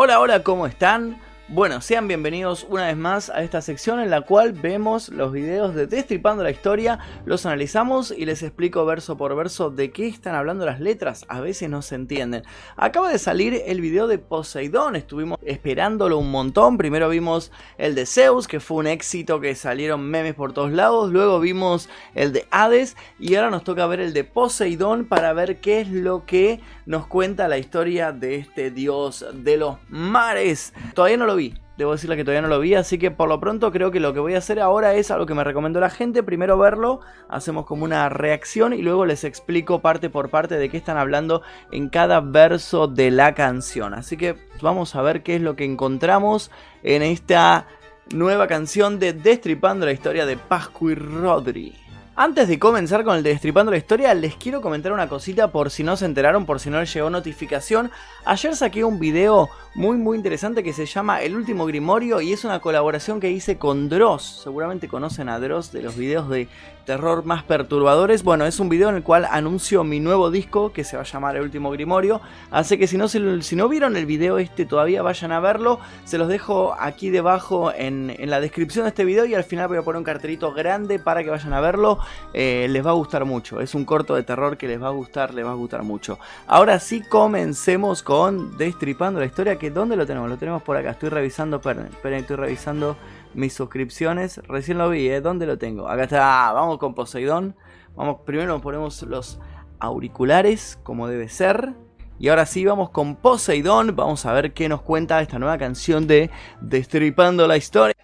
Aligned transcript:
Hola, 0.00 0.20
hola, 0.20 0.44
¿cómo 0.44 0.68
están? 0.68 1.20
Bueno, 1.50 1.80
sean 1.80 2.08
bienvenidos 2.08 2.66
una 2.68 2.88
vez 2.88 2.96
más 2.98 3.30
a 3.30 3.42
esta 3.42 3.62
sección 3.62 4.00
en 4.00 4.10
la 4.10 4.20
cual 4.20 4.52
vemos 4.52 5.08
los 5.08 5.32
videos 5.32 5.74
de 5.74 5.86
Destripando 5.86 6.42
la 6.42 6.50
Historia, 6.50 6.98
los 7.24 7.46
analizamos 7.46 8.10
y 8.10 8.26
les 8.26 8.42
explico 8.42 8.84
verso 8.84 9.16
por 9.16 9.34
verso 9.34 9.70
de 9.70 9.90
qué 9.90 10.08
están 10.08 10.34
hablando 10.34 10.66
las 10.66 10.78
letras, 10.78 11.24
a 11.26 11.40
veces 11.40 11.70
no 11.70 11.80
se 11.80 11.94
entienden. 11.94 12.42
Acaba 12.76 13.08
de 13.08 13.18
salir 13.18 13.62
el 13.64 13.80
video 13.80 14.08
de 14.08 14.18
Poseidón, 14.18 14.94
estuvimos 14.94 15.38
esperándolo 15.40 16.18
un 16.18 16.30
montón, 16.30 16.76
primero 16.76 17.08
vimos 17.08 17.50
el 17.78 17.94
de 17.94 18.04
Zeus, 18.04 18.46
que 18.46 18.60
fue 18.60 18.76
un 18.76 18.86
éxito, 18.86 19.40
que 19.40 19.54
salieron 19.54 20.02
memes 20.02 20.34
por 20.34 20.52
todos 20.52 20.70
lados, 20.70 21.10
luego 21.10 21.40
vimos 21.40 21.88
el 22.14 22.34
de 22.34 22.46
Hades 22.50 22.94
y 23.18 23.36
ahora 23.36 23.48
nos 23.48 23.64
toca 23.64 23.86
ver 23.86 24.00
el 24.00 24.12
de 24.12 24.24
Poseidón 24.24 25.06
para 25.06 25.32
ver 25.32 25.60
qué 25.62 25.80
es 25.80 25.88
lo 25.88 26.26
que 26.26 26.60
nos 26.84 27.06
cuenta 27.06 27.48
la 27.48 27.56
historia 27.56 28.12
de 28.12 28.34
este 28.36 28.70
dios 28.70 29.24
de 29.32 29.56
los 29.56 29.78
mares. 29.88 30.74
Todavía 30.94 31.16
no 31.16 31.24
lo 31.24 31.37
Debo 31.76 31.92
decirle 31.92 32.16
que 32.16 32.24
todavía 32.24 32.42
no 32.42 32.48
lo 32.48 32.58
vi, 32.58 32.74
así 32.74 32.98
que 32.98 33.12
por 33.12 33.28
lo 33.28 33.38
pronto 33.38 33.70
creo 33.70 33.92
que 33.92 34.00
lo 34.00 34.12
que 34.12 34.18
voy 34.18 34.34
a 34.34 34.38
hacer 34.38 34.58
ahora 34.58 34.94
es 34.94 35.12
algo 35.12 35.26
que 35.26 35.34
me 35.34 35.44
recomendó 35.44 35.78
la 35.78 35.90
gente. 35.90 36.24
Primero 36.24 36.58
verlo, 36.58 37.00
hacemos 37.28 37.66
como 37.66 37.84
una 37.84 38.08
reacción 38.08 38.72
y 38.72 38.82
luego 38.82 39.06
les 39.06 39.22
explico 39.22 39.80
parte 39.80 40.10
por 40.10 40.28
parte 40.28 40.56
de 40.56 40.68
qué 40.68 40.76
están 40.76 40.96
hablando 40.96 41.42
en 41.70 41.88
cada 41.88 42.20
verso 42.20 42.88
de 42.88 43.12
la 43.12 43.34
canción. 43.34 43.94
Así 43.94 44.16
que 44.16 44.34
vamos 44.60 44.96
a 44.96 45.02
ver 45.02 45.22
qué 45.22 45.36
es 45.36 45.40
lo 45.40 45.54
que 45.54 45.64
encontramos 45.64 46.50
en 46.82 47.02
esta 47.02 47.68
nueva 48.12 48.48
canción 48.48 48.98
de 48.98 49.12
Destripando 49.12 49.86
la 49.86 49.92
historia 49.92 50.26
de 50.26 50.36
Pascu 50.36 50.90
y 50.90 50.94
Rodri. 50.96 51.87
Antes 52.20 52.48
de 52.48 52.58
comenzar 52.58 53.04
con 53.04 53.16
el 53.16 53.22
de 53.22 53.30
Destripando 53.30 53.70
la 53.70 53.78
Historia, 53.78 54.12
les 54.12 54.34
quiero 54.34 54.60
comentar 54.60 54.90
una 54.90 55.08
cosita 55.08 55.52
por 55.52 55.70
si 55.70 55.84
no 55.84 55.96
se 55.96 56.04
enteraron, 56.04 56.46
por 56.46 56.58
si 56.58 56.68
no 56.68 56.80
les 56.80 56.92
llegó 56.92 57.10
notificación. 57.10 57.92
Ayer 58.24 58.56
saqué 58.56 58.82
un 58.82 58.98
video 58.98 59.48
muy 59.76 59.96
muy 59.96 60.16
interesante 60.16 60.64
que 60.64 60.72
se 60.72 60.84
llama 60.84 61.22
El 61.22 61.36
Último 61.36 61.64
Grimorio 61.64 62.20
y 62.20 62.32
es 62.32 62.44
una 62.44 62.58
colaboración 62.58 63.20
que 63.20 63.30
hice 63.30 63.56
con 63.56 63.88
Dross. 63.88 64.40
Seguramente 64.42 64.88
conocen 64.88 65.28
a 65.28 65.38
Dross 65.38 65.70
de 65.70 65.80
los 65.80 65.96
videos 65.96 66.28
de 66.28 66.48
terror 66.88 67.22
más 67.26 67.42
perturbadores. 67.42 68.24
Bueno, 68.24 68.46
es 68.46 68.58
un 68.60 68.70
video 68.70 68.88
en 68.88 68.96
el 68.96 69.02
cual 69.02 69.26
anuncio 69.30 69.84
mi 69.84 70.00
nuevo 70.00 70.30
disco 70.30 70.72
que 70.72 70.84
se 70.84 70.96
va 70.96 71.02
a 71.02 71.04
llamar 71.04 71.36
El 71.36 71.42
Último 71.42 71.70
Grimorio. 71.70 72.22
Así 72.50 72.78
que 72.78 72.86
si 72.86 72.96
no, 72.96 73.08
si 73.08 73.56
no 73.56 73.68
vieron 73.68 73.94
el 73.94 74.06
video 74.06 74.38
este 74.38 74.64
todavía 74.64 75.02
vayan 75.02 75.30
a 75.32 75.38
verlo. 75.38 75.80
Se 76.06 76.16
los 76.16 76.28
dejo 76.28 76.74
aquí 76.80 77.10
debajo 77.10 77.74
en, 77.74 78.16
la 78.18 78.40
descripción 78.40 78.86
de 78.86 78.88
este 78.88 79.04
video 79.04 79.26
y 79.26 79.34
al 79.34 79.44
final 79.44 79.68
voy 79.68 79.76
a 79.76 79.82
poner 79.82 79.98
un 79.98 80.04
cartelito 80.04 80.54
grande 80.54 80.98
para 80.98 81.22
que 81.22 81.28
vayan 81.28 81.52
a 81.52 81.60
verlo. 81.60 81.98
Eh, 82.32 82.68
les 82.70 82.86
va 82.86 82.92
a 82.92 82.94
gustar 82.94 83.26
mucho. 83.26 83.60
Es 83.60 83.74
un 83.74 83.84
corto 83.84 84.14
de 84.14 84.22
terror 84.22 84.56
que 84.56 84.66
les 84.66 84.82
va 84.82 84.86
a 84.86 84.92
gustar, 84.92 85.34
les 85.34 85.44
va 85.44 85.50
a 85.50 85.56
gustar 85.56 85.82
mucho. 85.82 86.18
Ahora 86.46 86.80
sí 86.80 87.02
comencemos 87.02 88.02
con 88.02 88.56
Destripando 88.56 89.20
la 89.20 89.26
historia. 89.26 89.56
Que 89.56 89.70
¿Dónde 89.70 89.94
lo 89.94 90.06
tenemos? 90.06 90.30
Lo 90.30 90.38
tenemos 90.38 90.62
por 90.62 90.78
acá. 90.78 90.92
Estoy 90.92 91.10
revisando, 91.10 91.56
esperen, 91.56 91.88
esperen 91.88 92.20
estoy 92.20 92.36
revisando 92.36 92.96
mis 93.34 93.54
suscripciones. 93.54 94.38
Recién 94.48 94.78
lo 94.78 94.90
vi, 94.90 95.08
¿eh? 95.08 95.20
¿Dónde 95.20 95.46
lo 95.46 95.58
tengo? 95.58 95.88
Acá 95.88 96.04
está, 96.04 96.52
vamos 96.52 96.78
con 96.78 96.94
Poseidón. 96.94 97.56
Vamos, 97.94 98.18
primero 98.24 98.60
ponemos 98.60 99.02
los 99.02 99.40
auriculares 99.80 100.78
como 100.82 101.08
debe 101.08 101.28
ser. 101.28 101.74
Y 102.18 102.28
ahora 102.28 102.46
sí, 102.46 102.64
vamos 102.64 102.90
con 102.90 103.16
Poseidón. 103.16 103.94
Vamos 103.94 104.26
a 104.26 104.32
ver 104.32 104.52
qué 104.52 104.68
nos 104.68 104.82
cuenta 104.82 105.20
esta 105.20 105.38
nueva 105.38 105.56
canción 105.58 106.06
de 106.06 106.30
Destripando 106.60 107.46
la 107.46 107.56
Historia. 107.56 107.94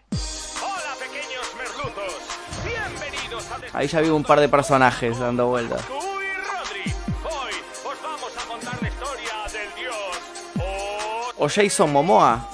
Hola, 0.62 0.95
pequeños 1.00 1.55
merlutos. 1.58 2.14
Bienvenidos 2.64 3.50
a 3.50 3.78
Ahí 3.78 3.89
ya 3.89 4.00
vi 4.00 4.08
un 4.11 4.22
par 4.22 4.39
de 4.41 4.48
personajes 4.48 5.19
dando 5.19 5.48
vueltas. 5.48 5.84
O 11.36 11.48
Jason 11.48 11.92
Momoa. 11.92 12.54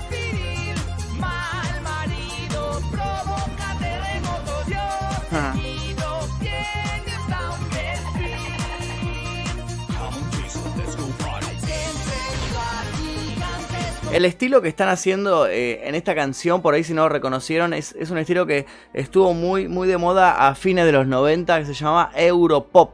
El 14.11 14.25
estilo 14.25 14.61
que 14.61 14.67
están 14.67 14.89
haciendo 14.89 15.47
eh, 15.47 15.87
en 15.87 15.95
esta 15.95 16.13
canción, 16.13 16.61
por 16.61 16.73
ahí 16.73 16.83
si 16.83 16.93
no 16.93 17.03
lo 17.03 17.09
reconocieron, 17.09 17.73
es, 17.73 17.95
un 18.11 18.17
estilo 18.17 18.45
que 18.45 18.65
estuvo 18.93 19.33
muy, 19.33 19.69
muy 19.69 19.87
de 19.87 19.97
moda 19.97 20.49
a 20.49 20.53
fines 20.53 20.85
de 20.85 20.91
los 20.91 21.07
90, 21.07 21.59
que 21.59 21.65
se 21.65 21.73
llamaba 21.73 22.11
Europop. 22.13 22.91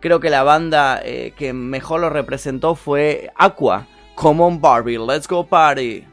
Creo 0.00 0.20
que 0.20 0.28
la 0.28 0.42
banda 0.42 1.00
eh, 1.02 1.32
que 1.34 1.54
mejor 1.54 2.02
lo 2.02 2.10
representó 2.10 2.74
fue 2.74 3.30
Aqua. 3.36 3.86
Come 4.14 4.42
on 4.42 4.60
Barbie, 4.60 4.98
let's 4.98 5.26
go 5.26 5.46
party. 5.46 6.04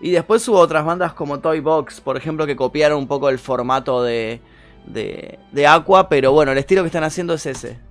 Y 0.00 0.10
después 0.10 0.46
hubo 0.48 0.58
otras 0.58 0.84
bandas 0.84 1.12
como 1.12 1.38
Toy 1.38 1.60
Box, 1.60 2.00
por 2.00 2.16
ejemplo, 2.16 2.44
que 2.44 2.56
copiaron 2.56 2.98
un 2.98 3.06
poco 3.06 3.28
el 3.28 3.38
formato 3.38 4.02
de, 4.02 4.40
de 4.84 5.66
Aqua, 5.68 6.08
pero 6.08 6.32
bueno, 6.32 6.50
el 6.50 6.58
estilo 6.58 6.82
que 6.82 6.88
están 6.88 7.04
haciendo 7.04 7.34
es 7.34 7.46
ese. 7.46 7.87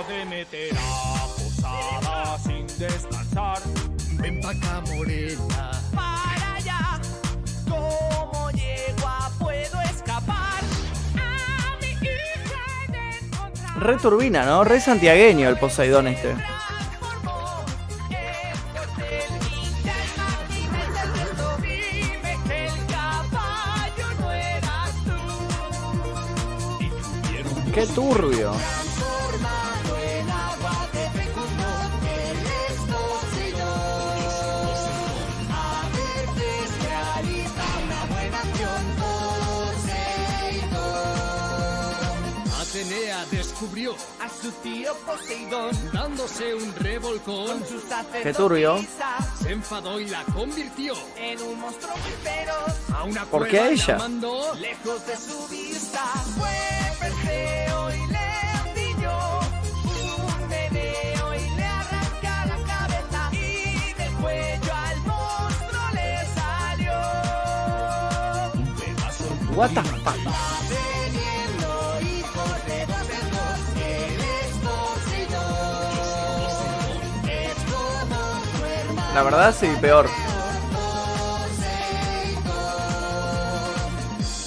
A 0.00 0.02
Demeter 0.04 0.72
a 0.78 1.26
posada 1.36 2.38
sin 2.38 2.66
descansar. 2.78 3.58
Ven 4.12 4.40
pa' 4.40 4.50
acá, 4.50 4.82
morena. 4.88 5.72
Para 5.94 6.54
allá, 6.54 7.00
¿cómo 7.68 8.50
yegua 8.52 9.30
puedo 9.38 9.80
escapar? 9.82 10.62
A 11.18 11.76
mi 11.82 11.88
hija 11.88 12.66
de 12.88 13.26
encontrar. 13.26 13.78
Re 13.78 13.96
turbina, 13.98 14.46
¿no? 14.46 14.64
Re 14.64 14.80
santiagueño 14.80 15.50
el 15.50 15.58
Poseidón 15.58 16.08
este. 16.08 16.34
Qué 27.74 27.86
turbio. 27.94 28.54
Atenea 42.58 43.24
descubrió 43.30 43.94
a 44.20 44.28
su 44.28 44.50
tío 44.62 44.94
Poseidón 45.06 45.70
dándose 45.92 46.54
un 46.54 46.74
revolcón. 46.76 47.62
Qué 48.22 48.32
turbio. 48.32 48.84
Se 49.42 49.52
enfadó 49.52 50.00
y 50.00 50.06
la 50.06 50.24
convirtió 50.24 50.94
en 51.16 51.40
un 51.42 51.60
monstruo 51.60 51.96
muy 51.96 52.10
feroz. 52.22 52.90
A 52.94 53.04
una 53.04 53.24
¿Por 53.26 53.48
qué 53.48 53.70
ella? 53.72 53.98
lejos 54.58 55.06
de 55.06 55.16
su 55.16 55.48
vista. 55.48 56.04
Fue 56.38 56.50
Perseo 56.98 57.94
y 57.94 58.06
le 58.08 58.80
envidió 58.82 59.40
un 60.18 60.48
meneo 60.48 61.34
La 79.14 79.22
verdad 79.24 79.54
sí, 79.58 79.68
peor. 79.80 80.06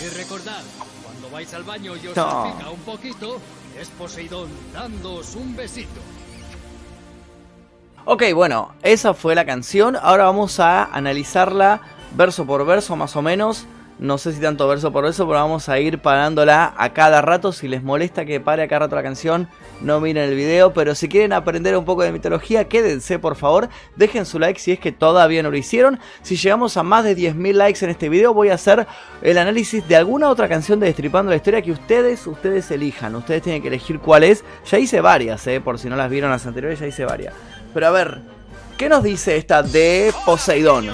Y 0.01 0.07
recordad, 0.18 0.62
cuando 1.04 1.30
vais 1.30 1.54
al 1.54 1.63
baño 1.63 1.94
y 2.01 2.07
os 2.07 2.15
no. 2.15 2.56
un 2.71 2.80
poquito, 2.86 3.39
es 3.80 3.89
Poseidón 3.89 4.50
dándoos 4.71 5.36
un 5.36 5.56
besito. 5.56 6.00
Ok, 8.06 8.24
bueno, 8.33 8.74
esa 8.81 9.13
fue 9.13 9.36
la 9.36 9.45
canción. 9.45 9.98
Ahora 10.01 10.25
vamos 10.25 10.60
a 10.60 10.86
analizarla 10.86 11.81
verso 12.16 12.45
por 12.45 12.66
verso 12.66 12.95
más 12.95 13.16
o 13.16 13.21
menos. 13.21 13.66
No 14.00 14.18
sé 14.18 14.34
si 14.34 14.42
tanto 14.42 14.68
verso 14.68 14.92
por 14.92 15.04
verso, 15.04 15.25
pero 15.28 15.40
vamos 15.40 15.69
a 15.69 15.80
ir 15.80 16.00
parándola 16.00 16.74
a 16.78 16.94
cada 16.94 17.22
rato. 17.22 17.54
Si 17.54 17.68
les 17.68 17.84
molesta 17.84 18.25
que 18.25 18.40
pare 18.40 18.63
a 18.63 18.68
cada 18.68 18.80
rato 18.80 18.95
la 18.95 19.04
canción, 19.04 19.48
no 19.81 20.01
miren 20.01 20.30
el 20.30 20.36
video. 20.36 20.74
Pero 20.74 20.95
si 20.95 21.07
quieren 21.07 21.31
aprender 21.31 21.78
un 21.78 21.86
poco 21.86 22.04
de 22.04 22.12
mitología, 22.12 22.68
quédense 22.68 23.19
por 23.19 23.36
favor. 23.36 23.69
Dejen 23.95 24.25
su 24.25 24.40
like 24.40 24.60
si 24.60 24.72
es 24.72 24.80
que 24.80 24.92
todavía 24.92 25.44
no 25.44 25.51
lo 25.51 25.57
hicieron. 25.57 26.00
Si 26.24 26.36
llegamos 26.36 26.75
a 26.75 26.84
más 26.84 27.04
de 27.04 27.16
10.000 27.16 27.54
likes 27.54 27.86
en 27.86 27.92
este 27.92 28.10
video, 28.10 28.34
voy 28.34 28.50
a 28.50 28.56
hacer 28.56 28.88
el 29.22 29.38
análisis 29.38 29.88
de 29.88 29.95
alguna 29.95 30.30
otra 30.30 30.50
canción 30.50 30.80
de 30.80 30.88
Destripando 30.88 31.30
la 31.30 31.38
Historia 31.38 31.62
que 31.62 31.72
ustedes, 31.72 32.25
ustedes 32.25 32.72
elijan. 32.72 33.16
Ustedes 33.16 33.44
tienen 33.44 33.62
que 33.62 33.68
elegir 33.68 34.00
cuál 34.00 34.24
es. 34.24 34.44
Ya 34.69 34.80
hice 34.80 35.01
varias, 35.01 35.45
eh, 35.48 35.62
por 35.62 35.78
si 35.78 35.88
no 35.88 35.95
las 35.95 36.10
vieron 36.10 36.31
las 36.31 36.45
anteriores, 36.45 36.80
ya 36.80 36.88
hice 36.88 37.06
varias. 37.06 37.34
Pero 37.74 37.88
a 37.88 37.92
ver, 37.92 38.22
¿qué 38.75 38.90
nos 38.90 39.04
dice 39.04 39.38
esta 39.38 39.62
de 39.62 40.12
Poseidón? 40.25 40.90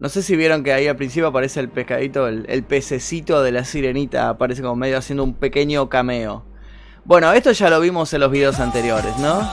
No 0.00 0.08
sé 0.08 0.22
si 0.22 0.34
vieron 0.34 0.64
que 0.64 0.72
ahí 0.72 0.88
al 0.88 0.96
principio 0.96 1.28
aparece 1.28 1.60
el 1.60 1.68
pescadito, 1.68 2.26
el, 2.26 2.64
pececito 2.64 3.42
de 3.42 3.52
la 3.52 3.66
sirenita, 3.66 4.30
aparece 4.30 4.62
como 4.62 4.74
medio 4.74 4.96
haciendo 4.96 5.22
un 5.22 5.34
pequeño 5.34 5.90
cameo. 5.90 6.42
Bueno, 7.04 7.30
esto 7.34 7.52
ya 7.52 7.68
lo 7.68 7.78
vimos 7.80 8.10
en 8.14 8.20
los 8.20 8.30
videos 8.30 8.60
anteriores, 8.60 9.14
¿no? 9.18 9.46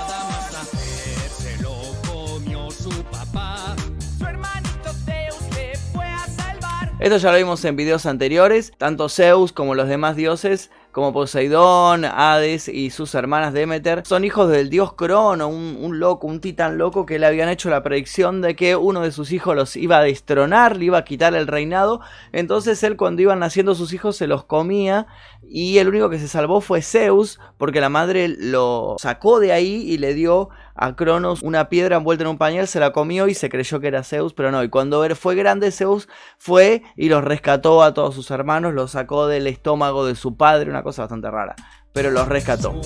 Esto 7.02 7.18
ya 7.18 7.32
lo 7.34 7.38
vimos 7.38 7.66
en 7.66 7.76
videos 7.76 8.06
anteriores, 8.06 8.72
tanto 8.78 9.10
Zeus 9.10 9.52
como 9.52 9.76
los 9.76 9.90
demás 9.90 10.16
dioses, 10.16 10.72
como 10.98 11.14
Poseidón, 11.14 12.06
Hades 12.06 12.68
y 12.68 12.90
sus 12.90 13.14
hermanas 13.14 13.54
Demeter, 13.54 14.02
son 14.04 14.24
hijos 14.24 14.50
del 14.50 14.72
dios 14.72 14.94
Crono, 14.94 15.48
un, 15.48 15.78
un 15.80 16.00
loco, 16.00 16.26
un 16.26 16.42
titán 16.42 16.80
loco 16.80 17.06
que 17.06 17.20
le 17.20 17.28
habían 17.28 17.50
hecho 17.50 17.70
la 17.70 17.84
predicción 17.84 18.42
de 18.42 18.56
que 18.56 18.76
uno 18.76 19.02
de 19.02 19.12
sus 19.12 19.32
hijos 19.32 19.56
los 19.56 19.76
iba 19.76 20.00
a 20.00 20.02
destronar, 20.02 20.76
le 20.76 20.86
iba 20.86 20.98
a 20.98 21.06
quitar 21.06 21.36
el 21.36 21.46
reinado, 21.46 22.02
entonces 22.32 22.82
él 22.82 22.98
cuando 22.98 23.22
iban 23.22 23.38
naciendo 23.38 23.76
sus 23.76 23.94
hijos 23.94 24.18
se 24.18 24.26
los 24.26 24.44
comía 24.46 25.06
y 25.48 25.78
el 25.78 25.88
único 25.88 26.10
que 26.10 26.18
se 26.18 26.28
salvó 26.28 26.62
fue 26.62 26.82
Zeus, 26.82 27.40
porque 27.60 27.80
la 27.80 27.90
madre 27.90 28.28
lo 28.30 28.96
sacó 28.98 29.40
de 29.40 29.52
ahí 29.52 29.84
y 29.86 30.00
le 30.00 30.16
dio 30.16 30.50
a 30.78 30.96
Cronos 30.96 31.42
una 31.42 31.70
piedra 31.70 31.98
envuelta 31.98 32.24
en 32.24 32.30
un 32.30 32.38
pañal, 32.38 32.68
se 32.68 32.80
la 32.80 32.94
comió 32.94 33.28
y 33.28 33.34
se 33.34 33.50
creyó 33.50 33.80
que 33.80 33.88
era 33.88 34.04
Zeus, 34.04 34.34
pero 34.34 34.52
no. 34.52 34.64
Y 34.64 34.70
cuando 34.70 35.04
fue 35.16 35.36
grande, 35.36 35.72
Zeus 35.72 36.08
fue 36.38 36.84
y 36.96 37.10
los 37.10 37.24
rescató 37.24 37.84
a 37.84 37.94
todos 37.94 38.16
sus 38.16 38.32
hermanos, 38.32 38.74
los 38.74 38.92
sacó 38.92 39.28
del 39.28 39.48
estómago 39.48 40.06
de 40.06 40.16
su 40.16 40.38
padre, 40.38 40.70
una 40.70 40.84
cosa 40.84 41.04
bastante 41.04 41.30
rara, 41.30 41.56
pero 41.94 42.12
los 42.12 42.28
rescató. 42.28 42.80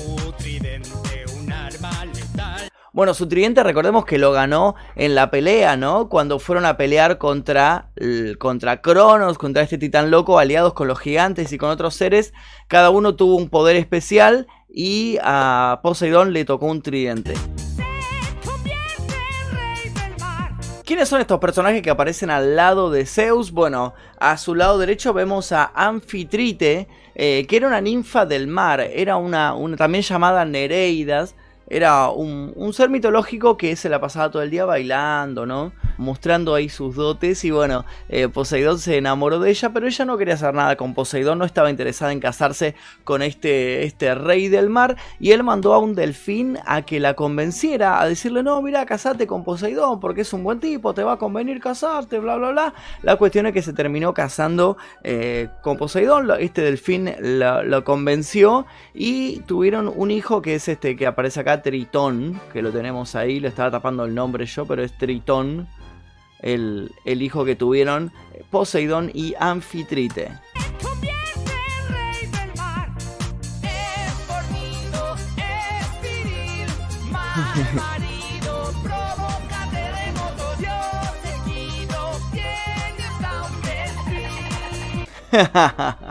Bueno, 2.94 3.14
su 3.14 3.30
tridente 3.30 3.64
recordemos 3.64 4.04
que 4.04 4.18
lo 4.18 4.34
ganó 4.34 4.76
en 4.98 5.16
la 5.16 5.32
pelea, 5.32 5.78
¿no? 5.78 6.10
Cuando 6.10 6.40
fueron 6.40 6.66
a 6.66 6.76
pelear 6.76 7.18
contra, 7.18 7.90
contra 8.38 8.82
Cronos, 8.82 9.38
contra 9.38 9.64
este 9.64 9.78
titán 9.78 10.12
loco, 10.12 10.40
aliados 10.40 10.74
con 10.74 10.90
los 10.90 11.00
gigantes 11.00 11.54
y 11.54 11.58
con 11.58 11.70
otros 11.70 11.96
seres. 11.96 12.34
Cada 12.68 12.90
uno 12.90 13.16
tuvo 13.16 13.38
un 13.38 13.48
poder 13.48 13.78
especial 13.78 14.46
y 14.68 15.18
a 15.24 15.80
Poseidón 15.84 16.34
le 16.34 16.44
tocó 16.44 16.66
un 16.66 16.82
tridente. 16.82 17.34
¿Quiénes 20.92 21.08
son 21.08 21.22
estos 21.22 21.40
personajes 21.40 21.82
que 21.82 21.90
aparecen 21.90 22.30
al 22.30 22.58
lado 22.58 22.92
de 22.92 23.06
Zeus? 23.06 23.54
Bueno, 23.54 23.94
a 24.20 24.36
su 24.36 24.56
lado 24.56 24.78
derecho 24.78 25.14
vemos 25.14 25.54
a 25.54 25.72
Anfitrite, 25.74 26.90
eh, 27.16 27.46
que 27.48 27.56
era 27.56 27.68
una 27.68 27.80
ninfa 27.80 28.26
del 28.26 28.48
mar, 28.48 28.82
era 28.82 29.16
una, 29.16 29.54
una 29.54 29.78
también 29.78 30.04
llamada 30.04 30.44
Nereidas, 30.44 31.34
era 31.72 32.10
un, 32.10 32.52
un 32.58 32.74
ser 32.74 32.90
mitológico 32.90 33.56
que 33.56 33.78
se 33.78 33.88
la 33.88 34.02
pasaba 34.02 34.30
todo 34.30 34.42
el 34.42 34.52
día 34.52 34.66
bailando, 34.66 35.46
¿no? 35.46 35.72
Mostrando 35.98 36.54
ahí 36.54 36.68
sus 36.68 36.96
dotes 36.96 37.46
y 37.46 37.52
bueno, 37.52 37.86
eh, 38.10 38.28
Poseidón 38.28 38.78
se 38.78 38.98
enamoró 38.98 39.40
de 39.40 39.52
ella, 39.52 39.70
pero 39.70 39.88
ella 39.88 40.04
no 40.04 40.18
quería 40.18 40.34
hacer 40.34 40.54
nada 40.54 40.76
con 40.76 40.94
Poseidón, 40.94 41.40
no 41.40 41.46
estaba 41.46 41.70
interesada 41.70 42.12
en 42.12 42.20
casarse 42.20 42.76
con 43.06 43.22
este, 43.22 43.86
este 43.86 44.14
rey 44.16 44.50
del 44.50 44.70
mar 44.70 44.98
y 45.18 45.32
él 45.32 45.44
mandó 45.44 45.74
a 45.74 45.80
un 45.80 45.96
delfín 45.96 46.60
a 46.66 46.82
que 46.82 47.00
la 47.00 47.14
convenciera, 47.14 48.02
a 48.02 48.08
decirle, 48.10 48.44
no, 48.44 48.62
mira, 48.62 48.86
casate 48.86 49.26
con 49.26 49.46
Poseidón 49.46 50.02
porque 50.02 50.22
es 50.22 50.34
un 50.34 50.44
buen 50.44 50.60
tipo, 50.60 50.94
te 50.94 51.04
va 51.04 51.14
a 51.14 51.18
convenir 51.18 51.62
casarte, 51.62 52.20
bla, 52.20 52.36
bla, 52.36 52.52
bla. 52.52 52.74
La 53.02 53.16
cuestión 53.16 53.46
es 53.46 53.54
que 53.54 53.62
se 53.62 53.72
terminó 53.72 54.14
casando 54.14 54.76
eh, 55.04 55.48
con 55.62 55.78
Poseidón, 55.78 56.30
este 56.38 56.64
delfín 56.64 57.16
lo, 57.18 57.64
lo 57.64 57.86
convenció 57.86 58.66
y 58.94 59.40
tuvieron 59.42 59.90
un 59.96 60.12
hijo 60.12 60.42
que 60.42 60.56
es 60.56 60.68
este 60.68 60.98
que 60.98 61.08
aparece 61.08 61.40
acá, 61.40 61.61
Tritón, 61.62 62.40
que 62.52 62.62
lo 62.62 62.72
tenemos 62.72 63.16
ahí, 63.16 63.40
le 63.40 63.48
estaba 63.48 63.72
tapando 63.72 64.06
el 64.06 64.14
nombre 64.14 64.46
yo, 64.46 64.66
pero 64.66 64.84
es 64.84 64.98
Tritón. 64.98 65.68
El, 66.40 66.92
el 67.06 67.22
hijo 67.22 67.46
que 67.46 67.56
tuvieron 67.56 68.12
Poseidón 68.50 69.12
y 69.14 69.36
Anfitrite. 69.40 70.32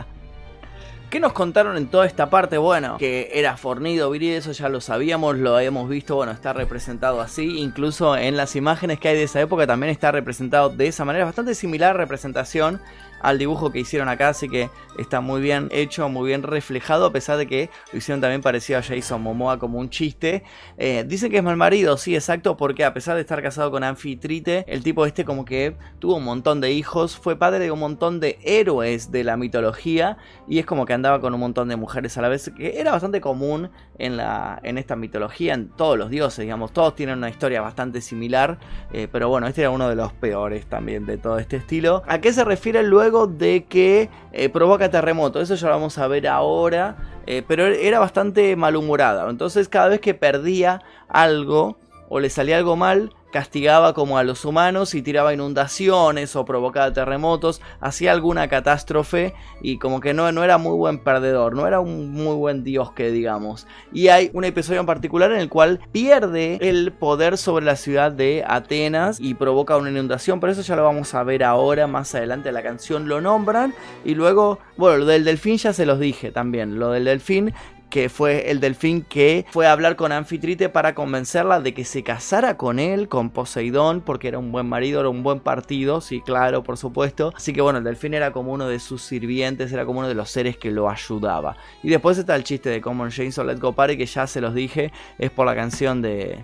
¿Qué 1.11 1.19
nos 1.19 1.33
contaron 1.33 1.75
en 1.75 1.87
toda 1.87 2.05
esta 2.05 2.29
parte? 2.29 2.57
Bueno, 2.57 2.95
que 2.97 3.31
era 3.33 3.57
fornido, 3.57 4.09
viril, 4.11 4.31
eso 4.35 4.53
ya 4.53 4.69
lo 4.69 4.79
sabíamos, 4.79 5.37
lo 5.37 5.57
habíamos 5.57 5.89
visto, 5.89 6.15
bueno, 6.15 6.31
está 6.31 6.53
representado 6.53 7.19
así, 7.19 7.59
incluso 7.59 8.15
en 8.15 8.37
las 8.37 8.55
imágenes 8.55 8.97
que 8.97 9.09
hay 9.09 9.17
de 9.17 9.23
esa 9.23 9.41
época 9.41 9.67
también 9.67 9.91
está 9.91 10.13
representado 10.13 10.69
de 10.69 10.87
esa 10.87 11.03
manera, 11.03 11.25
bastante 11.25 11.53
similar 11.53 11.97
representación 11.97 12.79
al 13.21 13.37
dibujo 13.37 13.71
que 13.71 13.79
hicieron 13.79 14.09
acá, 14.09 14.29
así 14.29 14.49
que 14.49 14.69
está 14.97 15.21
muy 15.21 15.41
bien 15.41 15.69
hecho, 15.71 16.09
muy 16.09 16.27
bien 16.27 16.43
reflejado, 16.43 17.05
a 17.05 17.11
pesar 17.11 17.37
de 17.37 17.47
que 17.47 17.69
lo 17.91 17.99
hicieron 17.99 18.21
también 18.21 18.41
parecido 18.41 18.79
a 18.79 18.81
Jason 18.81 19.21
Momoa 19.21 19.59
como 19.59 19.79
un 19.79 19.89
chiste. 19.89 20.43
Eh, 20.77 21.05
dicen 21.07 21.29
que 21.29 21.37
es 21.37 21.43
mal 21.43 21.57
marido, 21.57 21.97
sí, 21.97 22.15
exacto, 22.15 22.57
porque 22.57 22.83
a 22.83 22.93
pesar 22.93 23.15
de 23.15 23.21
estar 23.21 23.41
casado 23.41 23.69
con 23.71 23.83
Anfitrite, 23.83 24.65
el 24.67 24.83
tipo 24.83 25.05
este 25.05 25.23
como 25.23 25.45
que 25.45 25.75
tuvo 25.99 26.15
un 26.15 26.23
montón 26.23 26.61
de 26.61 26.71
hijos, 26.71 27.17
fue 27.17 27.35
padre 27.35 27.59
de 27.65 27.71
un 27.71 27.79
montón 27.79 28.19
de 28.19 28.39
héroes 28.43 29.11
de 29.11 29.23
la 29.23 29.37
mitología 29.37 30.17
y 30.47 30.59
es 30.59 30.65
como 30.65 30.85
que 30.85 30.93
andaba 31.01 31.19
con 31.19 31.33
un 31.33 31.39
montón 31.39 31.67
de 31.67 31.75
mujeres 31.75 32.17
a 32.17 32.21
la 32.21 32.29
vez, 32.29 32.51
que 32.55 32.79
era 32.79 32.91
bastante 32.91 33.19
común 33.19 33.71
en, 33.97 34.17
la, 34.17 34.59
en 34.63 34.77
esta 34.77 34.95
mitología, 34.95 35.53
en 35.55 35.69
todos 35.69 35.97
los 35.97 36.09
dioses, 36.09 36.43
digamos, 36.43 36.71
todos 36.71 36.95
tienen 36.95 37.17
una 37.17 37.29
historia 37.29 37.61
bastante 37.61 38.01
similar, 38.01 38.59
eh, 38.93 39.07
pero 39.11 39.27
bueno, 39.29 39.47
este 39.47 39.61
era 39.61 39.71
uno 39.71 39.89
de 39.89 39.95
los 39.95 40.13
peores 40.13 40.67
también 40.67 41.05
de 41.05 41.17
todo 41.17 41.39
este 41.39 41.57
estilo. 41.57 42.03
¿A 42.07 42.19
qué 42.21 42.31
se 42.31 42.43
refiere 42.43 42.83
luego 42.83 43.27
de 43.27 43.65
que 43.65 44.09
eh, 44.31 44.49
provoca 44.49 44.89
terremoto? 44.89 45.41
Eso 45.41 45.55
ya 45.55 45.67
lo 45.67 45.73
vamos 45.73 45.97
a 45.97 46.07
ver 46.07 46.27
ahora, 46.27 46.95
eh, 47.25 47.43
pero 47.47 47.65
era 47.65 47.99
bastante 47.99 48.55
malhumorada, 48.55 49.29
entonces 49.29 49.67
cada 49.67 49.89
vez 49.89 49.99
que 49.99 50.13
perdía 50.13 50.81
algo 51.09 51.77
o 52.09 52.19
le 52.19 52.29
salía 52.29 52.57
algo 52.57 52.75
mal, 52.75 53.11
castigaba 53.31 53.93
como 53.93 54.17
a 54.17 54.23
los 54.23 54.45
humanos 54.45 54.93
y 54.93 55.01
tiraba 55.01 55.33
inundaciones 55.33 56.35
o 56.35 56.45
provocaba 56.45 56.93
terremotos, 56.93 57.61
hacía 57.79 58.11
alguna 58.11 58.47
catástrofe 58.47 59.33
y 59.61 59.77
como 59.77 59.99
que 59.99 60.13
no, 60.13 60.31
no 60.31 60.43
era 60.43 60.57
muy 60.57 60.75
buen 60.75 60.99
perdedor, 60.99 61.55
no 61.55 61.67
era 61.67 61.79
un 61.79 62.11
muy 62.11 62.35
buen 62.35 62.63
dios 62.63 62.91
que 62.91 63.11
digamos. 63.11 63.67
Y 63.93 64.09
hay 64.09 64.29
un 64.33 64.43
episodio 64.43 64.79
en 64.79 64.85
particular 64.85 65.31
en 65.31 65.39
el 65.39 65.49
cual 65.49 65.79
pierde 65.91 66.57
el 66.61 66.91
poder 66.91 67.37
sobre 67.37 67.65
la 67.65 67.75
ciudad 67.75 68.11
de 68.11 68.43
Atenas 68.45 69.19
y 69.19 69.33
provoca 69.33 69.77
una 69.77 69.89
inundación, 69.89 70.39
pero 70.39 70.51
eso 70.51 70.61
ya 70.61 70.75
lo 70.75 70.83
vamos 70.83 71.13
a 71.13 71.23
ver 71.23 71.43
ahora, 71.43 71.87
más 71.87 72.13
adelante 72.15 72.51
la 72.51 72.63
canción 72.63 73.07
lo 73.07 73.21
nombran 73.21 73.73
y 74.03 74.15
luego, 74.15 74.59
bueno, 74.77 74.97
lo 74.97 75.05
del 75.05 75.23
delfín 75.23 75.57
ya 75.57 75.73
se 75.73 75.85
los 75.85 75.99
dije 75.99 76.31
también, 76.31 76.79
lo 76.79 76.91
del 76.91 77.05
delfín 77.05 77.53
que 77.91 78.09
fue 78.09 78.49
el 78.49 78.59
delfín 78.59 79.03
que 79.03 79.45
fue 79.51 79.67
a 79.67 79.73
hablar 79.73 79.95
con 79.95 80.11
Anfitrite 80.11 80.69
para 80.69 80.95
convencerla 80.95 81.59
de 81.59 81.75
que 81.75 81.85
se 81.85 82.01
casara 82.01 82.57
con 82.57 82.79
él, 82.79 83.07
con 83.07 83.29
Poseidón, 83.29 84.01
porque 84.01 84.29
era 84.29 84.39
un 84.39 84.51
buen 84.51 84.67
marido, 84.67 85.01
era 85.01 85.09
un 85.09 85.21
buen 85.21 85.41
partido, 85.41 86.01
sí, 86.01 86.21
claro, 86.21 86.63
por 86.63 86.77
supuesto. 86.77 87.33
Así 87.35 87.53
que 87.53 87.61
bueno, 87.61 87.77
el 87.77 87.83
delfín 87.83 88.15
era 88.15 88.31
como 88.31 88.53
uno 88.53 88.67
de 88.67 88.79
sus 88.79 89.03
sirvientes, 89.03 89.71
era 89.71 89.85
como 89.85 89.99
uno 89.99 90.07
de 90.07 90.15
los 90.15 90.31
seres 90.31 90.57
que 90.57 90.71
lo 90.71 90.89
ayudaba. 90.89 91.57
Y 91.83 91.89
después 91.89 92.17
está 92.17 92.35
el 92.35 92.43
chiste 92.43 92.69
de 92.69 92.81
Common 92.81 93.11
James 93.11 93.37
o 93.37 93.43
Let 93.43 93.59
Go 93.59 93.73
Party, 93.73 93.97
que 93.97 94.05
ya 94.05 94.25
se 94.25 94.41
los 94.41 94.55
dije, 94.55 94.91
es 95.19 95.29
por 95.29 95.45
la 95.45 95.53
canción 95.53 96.01
de, 96.01 96.43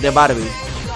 de 0.00 0.10
Barbie. 0.10 0.91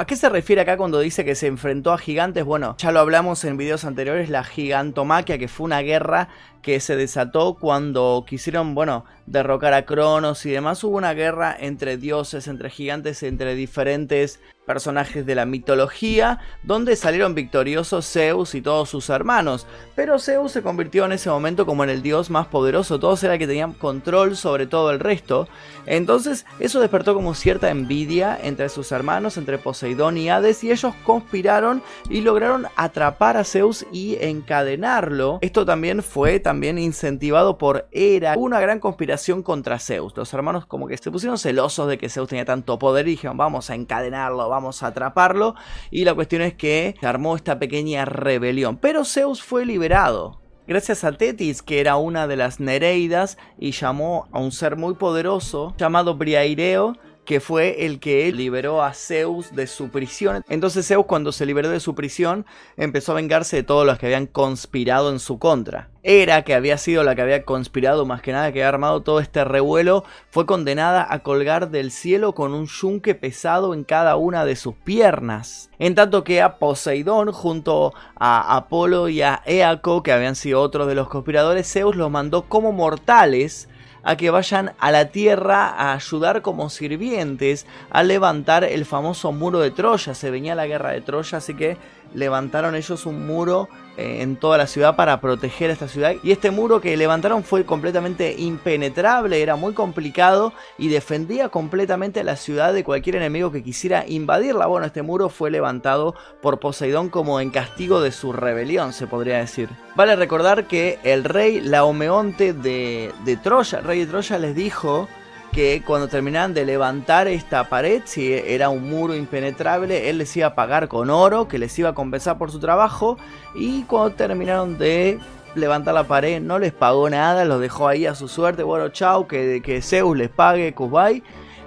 ¿A 0.00 0.06
qué 0.06 0.14
se 0.14 0.28
refiere 0.28 0.62
acá 0.62 0.76
cuando 0.76 1.00
dice 1.00 1.24
que 1.24 1.34
se 1.34 1.48
enfrentó 1.48 1.92
a 1.92 1.98
gigantes? 1.98 2.44
Bueno, 2.44 2.76
ya 2.78 2.92
lo 2.92 3.00
hablamos 3.00 3.42
en 3.42 3.56
videos 3.56 3.84
anteriores, 3.84 4.30
la 4.30 4.44
gigantomaquia, 4.44 5.38
que 5.38 5.48
fue 5.48 5.64
una 5.64 5.80
guerra 5.80 6.28
que 6.62 6.80
se 6.80 6.96
desató 6.96 7.54
cuando 7.54 8.24
quisieron, 8.26 8.74
bueno, 8.74 9.04
derrocar 9.26 9.74
a 9.74 9.84
Cronos 9.84 10.44
y 10.46 10.50
demás. 10.50 10.82
Hubo 10.84 10.96
una 10.96 11.14
guerra 11.14 11.56
entre 11.58 11.96
dioses, 11.96 12.48
entre 12.48 12.70
gigantes, 12.70 13.22
entre 13.22 13.54
diferentes 13.54 14.40
personajes 14.68 15.24
de 15.24 15.34
la 15.34 15.46
mitología, 15.46 16.40
donde 16.62 16.94
salieron 16.94 17.34
victoriosos 17.34 18.06
Zeus 18.06 18.54
y 18.54 18.60
todos 18.60 18.90
sus 18.90 19.08
hermanos. 19.08 19.66
Pero 19.96 20.18
Zeus 20.18 20.52
se 20.52 20.62
convirtió 20.62 21.06
en 21.06 21.12
ese 21.12 21.30
momento 21.30 21.64
como 21.64 21.84
en 21.84 21.90
el 21.90 22.02
dios 22.02 22.28
más 22.28 22.48
poderoso, 22.48 23.00
todos 23.00 23.24
era 23.24 23.38
que 23.38 23.46
tenían 23.46 23.72
control 23.72 24.36
sobre 24.36 24.66
todo 24.66 24.90
el 24.90 25.00
resto. 25.00 25.48
Entonces 25.86 26.44
eso 26.60 26.80
despertó 26.80 27.14
como 27.14 27.34
cierta 27.34 27.70
envidia 27.70 28.38
entre 28.42 28.68
sus 28.68 28.92
hermanos, 28.92 29.38
entre 29.38 29.56
Poseidón 29.56 30.18
y 30.18 30.28
Hades, 30.28 30.62
y 30.62 30.70
ellos 30.70 30.94
conspiraron 31.02 31.82
y 32.10 32.20
lograron 32.20 32.66
atrapar 32.76 33.38
a 33.38 33.44
Zeus 33.44 33.86
y 33.90 34.18
encadenarlo. 34.20 35.38
Esto 35.40 35.64
también 35.64 36.02
fue 36.02 36.40
también 36.48 36.78
incentivado 36.78 37.58
por 37.58 37.90
Hera, 37.92 38.32
una 38.38 38.58
gran 38.58 38.80
conspiración 38.80 39.42
contra 39.42 39.78
Zeus. 39.78 40.16
Los 40.16 40.32
hermanos 40.32 40.64
como 40.64 40.86
que 40.88 40.96
se 40.96 41.10
pusieron 41.10 41.36
celosos 41.36 41.90
de 41.90 41.98
que 41.98 42.08
Zeus 42.08 42.26
tenía 42.26 42.46
tanto 42.46 42.78
poder 42.78 43.06
y 43.06 43.10
dijeron 43.10 43.36
vamos 43.36 43.68
a 43.68 43.74
encadenarlo, 43.74 44.48
vamos 44.48 44.82
a 44.82 44.86
atraparlo. 44.86 45.56
Y 45.90 46.06
la 46.06 46.14
cuestión 46.14 46.40
es 46.40 46.54
que 46.54 46.94
se 46.98 47.06
armó 47.06 47.36
esta 47.36 47.58
pequeña 47.58 48.06
rebelión. 48.06 48.78
Pero 48.78 49.04
Zeus 49.04 49.42
fue 49.42 49.66
liberado. 49.66 50.40
Gracias 50.66 51.04
a 51.04 51.12
Tetis, 51.12 51.60
que 51.60 51.80
era 51.80 51.96
una 51.96 52.26
de 52.26 52.36
las 52.36 52.60
Nereidas, 52.60 53.36
y 53.58 53.72
llamó 53.72 54.26
a 54.32 54.38
un 54.38 54.50
ser 54.50 54.76
muy 54.76 54.94
poderoso 54.94 55.74
llamado 55.76 56.16
Briaireo, 56.16 56.94
que 57.28 57.40
fue 57.40 57.84
el 57.84 58.00
que 58.00 58.32
liberó 58.32 58.82
a 58.82 58.94
Zeus 58.94 59.54
de 59.54 59.66
su 59.66 59.90
prisión. 59.90 60.42
Entonces 60.48 60.88
Zeus 60.88 61.04
cuando 61.04 61.30
se 61.30 61.44
liberó 61.44 61.68
de 61.68 61.78
su 61.78 61.94
prisión 61.94 62.46
empezó 62.78 63.12
a 63.12 63.16
vengarse 63.16 63.56
de 63.56 63.62
todos 63.64 63.84
los 63.84 63.98
que 63.98 64.06
habían 64.06 64.26
conspirado 64.26 65.12
en 65.12 65.18
su 65.18 65.38
contra. 65.38 65.90
Era 66.02 66.42
que 66.42 66.54
había 66.54 66.78
sido 66.78 67.02
la 67.04 67.14
que 67.14 67.20
había 67.20 67.44
conspirado 67.44 68.06
más 68.06 68.22
que 68.22 68.32
nada, 68.32 68.50
que 68.50 68.60
había 68.60 68.70
armado 68.70 69.02
todo 69.02 69.20
este 69.20 69.44
revuelo, 69.44 70.04
fue 70.30 70.46
condenada 70.46 71.06
a 71.06 71.18
colgar 71.18 71.68
del 71.68 71.90
cielo 71.90 72.34
con 72.34 72.54
un 72.54 72.66
yunque 72.66 73.14
pesado 73.14 73.74
en 73.74 73.84
cada 73.84 74.16
una 74.16 74.46
de 74.46 74.56
sus 74.56 74.74
piernas. 74.76 75.68
En 75.78 75.94
tanto 75.94 76.24
que 76.24 76.40
a 76.40 76.56
Poseidón, 76.56 77.32
junto 77.32 77.92
a 78.16 78.56
Apolo 78.56 79.10
y 79.10 79.20
a 79.20 79.42
Eaco, 79.44 80.02
que 80.02 80.12
habían 80.12 80.34
sido 80.34 80.62
otros 80.62 80.88
de 80.88 80.94
los 80.94 81.10
conspiradores, 81.10 81.70
Zeus 81.70 81.94
los 81.94 82.10
mandó 82.10 82.48
como 82.48 82.72
mortales 82.72 83.68
a 84.02 84.16
que 84.16 84.30
vayan 84.30 84.72
a 84.78 84.90
la 84.90 85.06
tierra 85.06 85.68
a 85.68 85.94
ayudar 85.94 86.42
como 86.42 86.70
sirvientes 86.70 87.66
a 87.90 88.02
levantar 88.02 88.64
el 88.64 88.84
famoso 88.84 89.32
muro 89.32 89.60
de 89.60 89.70
Troya. 89.70 90.14
Se 90.14 90.30
venía 90.30 90.54
la 90.54 90.66
guerra 90.66 90.90
de 90.90 91.00
Troya, 91.00 91.38
así 91.38 91.54
que 91.54 91.76
levantaron 92.14 92.74
ellos 92.74 93.06
un 93.06 93.26
muro 93.26 93.68
eh, 93.96 94.22
en 94.22 94.36
toda 94.36 94.58
la 94.58 94.66
ciudad 94.66 94.94
para 94.94 95.20
proteger 95.20 95.70
a 95.70 95.72
esta 95.72 95.88
ciudad. 95.88 96.12
Y 96.22 96.30
este 96.30 96.50
muro 96.50 96.80
que 96.80 96.96
levantaron 96.96 97.42
fue 97.42 97.64
completamente 97.64 98.34
impenetrable, 98.38 99.42
era 99.42 99.56
muy 99.56 99.74
complicado 99.74 100.52
y 100.78 100.88
defendía 100.88 101.48
completamente 101.48 102.20
a 102.20 102.24
la 102.24 102.36
ciudad 102.36 102.72
de 102.72 102.84
cualquier 102.84 103.16
enemigo 103.16 103.50
que 103.50 103.62
quisiera 103.62 104.04
invadirla. 104.06 104.66
Bueno, 104.66 104.86
este 104.86 105.02
muro 105.02 105.28
fue 105.28 105.50
levantado 105.50 106.14
por 106.40 106.60
Poseidón 106.60 107.08
como 107.08 107.40
en 107.40 107.50
castigo 107.50 108.00
de 108.00 108.12
su 108.12 108.32
rebelión, 108.32 108.92
se 108.92 109.06
podría 109.06 109.38
decir. 109.38 109.68
Vale 109.96 110.14
recordar 110.14 110.68
que 110.68 110.98
el 111.02 111.24
rey 111.24 111.60
Laomeonte 111.60 112.52
de, 112.52 113.12
de 113.24 113.36
Troya, 113.36 113.80
rey 113.80 114.00
de 114.00 114.06
Troya 114.06 114.38
les 114.38 114.54
dijo 114.54 115.08
que 115.52 115.82
cuando 115.84 116.08
terminaran 116.08 116.54
de 116.54 116.64
levantar 116.64 117.28
esta 117.28 117.68
pared, 117.68 118.02
si 118.04 118.32
era 118.32 118.68
un 118.68 118.88
muro 118.88 119.14
impenetrable, 119.14 120.10
él 120.10 120.18
les 120.18 120.36
iba 120.36 120.48
a 120.48 120.54
pagar 120.54 120.88
con 120.88 121.10
oro, 121.10 121.48
que 121.48 121.58
les 121.58 121.78
iba 121.78 121.90
a 121.90 121.94
compensar 121.94 122.38
por 122.38 122.50
su 122.50 122.60
trabajo, 122.60 123.18
y 123.54 123.82
cuando 123.82 124.10
terminaron 124.10 124.78
de 124.78 125.18
levantar 125.54 125.94
la 125.94 126.04
pared, 126.04 126.40
no 126.40 126.58
les 126.58 126.72
pagó 126.72 127.08
nada, 127.10 127.44
los 127.44 127.60
dejó 127.60 127.88
ahí 127.88 128.06
a 128.06 128.14
su 128.14 128.28
suerte, 128.28 128.62
bueno, 128.62 128.88
chao, 128.90 129.26
que, 129.26 129.62
que 129.62 129.82
Zeus 129.82 130.16
les 130.16 130.28
pague, 130.28 130.74
Kubai. 130.74 131.22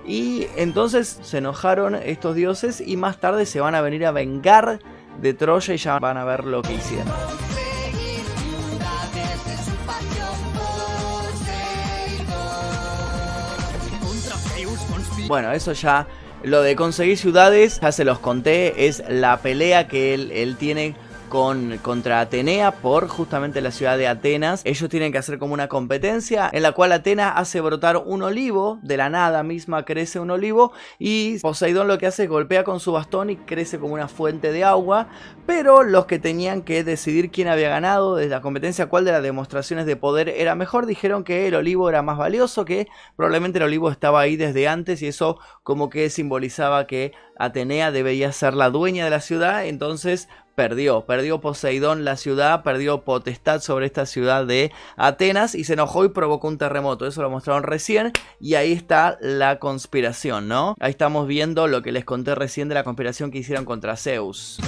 Y 0.06 0.48
entonces 0.56 1.20
se 1.22 1.38
enojaron 1.38 1.96
estos 1.96 2.36
dioses 2.36 2.82
y 2.82 2.98
más 2.98 3.20
tarde 3.20 3.46
se 3.46 3.62
van 3.62 3.76
a 3.76 3.82
venir 3.82 4.06
a 4.06 4.12
vengar 4.12 4.80
de 5.22 5.34
Troya 5.34 5.74
y 5.74 5.78
ya 5.78 6.00
van 6.00 6.18
a 6.18 6.26
ver 6.26 6.46
lo 6.46 6.62
que 6.64 6.74
hicieron. 6.74 7.14
Bueno, 15.32 15.54
eso 15.54 15.72
ya, 15.72 16.08
lo 16.44 16.62
de 16.62 16.76
conseguir 16.76 17.18
ciudades, 17.18 17.80
ya 17.80 17.94
se 17.94 18.04
los 18.04 18.20
conté, 18.20 18.88
es 18.88 19.02
la 19.08 19.38
pelea 19.38 19.88
que 19.88 20.14
él, 20.14 20.30
él 20.34 20.58
tiene 20.58 20.94
con, 21.32 21.78
contra 21.78 22.20
Atenea 22.20 22.72
por 22.72 23.08
justamente 23.08 23.62
la 23.62 23.72
ciudad 23.72 23.98
de 23.98 24.06
Atenas. 24.06 24.62
Ellos 24.66 24.90
tienen 24.90 25.14
que 25.14 25.18
hacer 25.18 25.40
como 25.40 25.54
una 25.54 25.70
competencia 25.70 26.50
en 26.52 26.62
la 26.62 26.74
cual 26.74 26.92
Atenas 26.92 27.32
hace 27.38 27.62
brotar 27.62 27.96
un 28.06 28.22
olivo, 28.22 28.80
de 28.82 28.98
la 28.98 29.10
nada 29.10 29.42
misma 29.42 29.86
crece 29.86 30.20
un 30.20 30.30
olivo 30.30 30.74
y 31.00 31.40
Poseidón 31.40 31.88
lo 31.88 31.98
que 31.98 32.08
hace 32.08 32.24
es 32.24 32.30
golpea 32.30 32.66
con 32.66 32.82
su 32.82 32.92
bastón 32.92 33.30
y 33.30 33.38
crece 33.38 33.80
como 33.80 33.94
una 33.94 34.10
fuente 34.10 34.52
de 34.52 34.66
agua. 34.66 35.08
Pero 35.46 35.84
los 35.84 36.06
que 36.06 36.20
tenían 36.20 36.64
que 36.64 36.84
decidir 36.84 37.32
quién 37.32 37.48
había 37.48 37.70
ganado 37.70 38.18
de 38.18 38.28
la 38.28 38.42
competencia, 38.42 38.88
cuál 38.88 39.06
de 39.06 39.14
las 39.14 39.24
demostraciones 39.24 39.86
de 39.86 39.96
poder 39.96 40.28
era 40.28 40.56
mejor, 40.56 40.86
dijeron 40.86 41.24
que 41.24 41.48
el 41.48 41.56
olivo 41.56 41.88
era 41.88 42.02
más 42.02 42.18
valioso, 42.18 42.66
que 42.66 42.90
probablemente 43.16 43.58
el 43.60 43.64
olivo 43.64 43.90
estaba 43.90 44.20
ahí 44.20 44.36
desde 44.36 44.68
antes 44.68 45.02
y 45.02 45.08
eso 45.08 45.40
como 45.64 45.90
que 45.90 46.10
simbolizaba 46.10 46.88
que 46.88 47.14
Atenea 47.38 47.92
debía 47.92 48.32
ser 48.34 48.54
la 48.54 48.70
dueña 48.70 49.06
de 49.06 49.10
la 49.10 49.22
ciudad, 49.22 49.66
entonces 49.66 50.28
perdió, 50.56 51.06
perdió 51.06 51.42
Poseidón 51.42 52.06
la 52.06 52.18
ciudad, 52.18 52.64
perdió 52.64 53.02
potestad 53.02 53.62
sobre 53.62 53.86
esta 53.86 54.06
ciudad 54.06 54.46
de 54.46 54.72
Atenas 54.98 55.56
y 55.56 55.64
se 55.64 55.74
enojó 55.74 56.06
y 56.06 56.10
provocó 56.10 56.48
un 56.48 56.58
terremoto, 56.58 57.08
eso 57.08 57.22
lo 57.22 57.30
mostraron 57.30 57.64
recién 57.64 58.12
y 58.40 58.56
ahí 58.56 58.72
está 58.72 59.18
la 59.22 59.60
conspiración, 59.60 60.48
¿no? 60.48 60.76
Ahí 60.80 60.92
estamos 60.92 61.28
viendo 61.28 61.68
lo 61.68 61.82
que 61.82 61.92
les 61.92 62.06
conté 62.06 62.36
recién 62.36 62.70
de 62.70 62.76
la 62.76 62.84
conspiración 62.84 63.32
que 63.32 63.40
hicieron 63.40 63.66
contra 63.66 63.96
Zeus. 63.96 64.60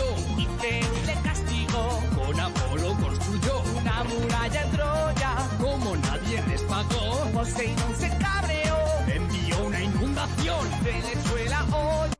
Poseidón 7.33 7.95
se 7.99 8.09
cabreó. 8.19 8.77
Envió 9.13 9.65
una 9.65 9.81
inundación. 9.81 11.22